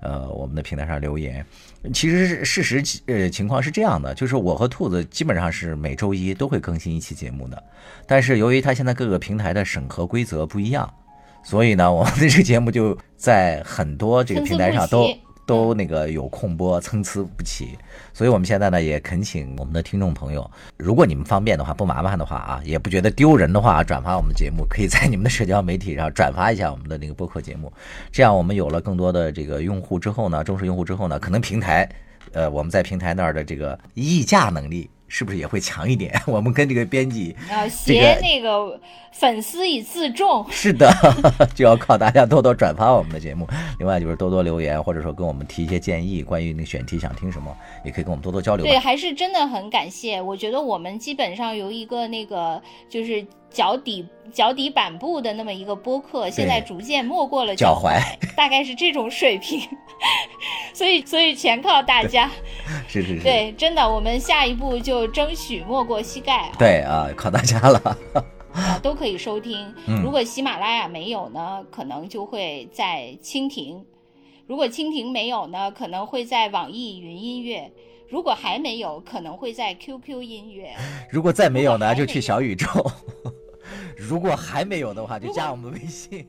[0.02, 1.46] 呃，我们的平台上留言，
[1.94, 7.64] 其实事实呃情况是这样的，就是我和兔子基本上是每周一都会更新一期节目的，
[8.06, 10.92] 但是由于它现在各个平台的审核规则不一样，
[11.44, 15.08] 所以呢，我们的这个节目就在很多这个平台上都。
[15.48, 17.70] 都那个有空播，参差不齐，
[18.14, 27.72] 所以我们现在呢也恳请我们的听众朋友，如果你们方便的话，不麻烦的话啊，也不觉得丢人的话，转发我们的节目，可以在你们的社交媒体上转发一下我们的那个播客节目，
[28.12, 31.90] 这样我们有了更多的这个用户之后呢，忠实用户之后呢，可能平台，
[32.34, 34.90] 呃，我们在平台那儿的这个议价能力。
[35.08, 36.14] 是不是也会强一点？
[36.28, 38.80] 我们跟这个编辑要携那个
[39.12, 40.46] 粉丝以自重。
[40.52, 40.92] 是的，
[41.56, 43.48] 就要靠大家多多转发我们的节目。
[43.80, 48.66] 另外就是多多留言，或者说跟我们提一些建议，关于那个选题想听什么，也可以跟我们多多交流。
[48.66, 50.22] 对，还是真的很感谢。
[50.22, 53.26] 我觉得我们基本上有一个那个就是。
[53.50, 58.00] 脚底脚底板部的那么一个播客，现在逐渐没过了脚踝，
[58.36, 59.62] 大概是这种水平，
[60.74, 62.30] 所以所以全靠大家。
[62.88, 66.52] 是是 是，对，真的，我们下一步就争取没过膝盖。
[66.60, 67.98] 对啊，靠大家了。
[68.54, 69.74] 啊，都可以收听。
[70.04, 73.84] 如果喜马拉雅没有呢，可能就会在蜻蜓；
[74.48, 77.72] 如果蜻蜓没有呢，可能会在网易云音乐。
[78.10, 80.74] 如果还没有可能会在 qq 音乐。
[81.12, 82.68] 如果再没有呢就去小宇宙。
[83.98, 86.26] 如果还没有的话就加我们微信。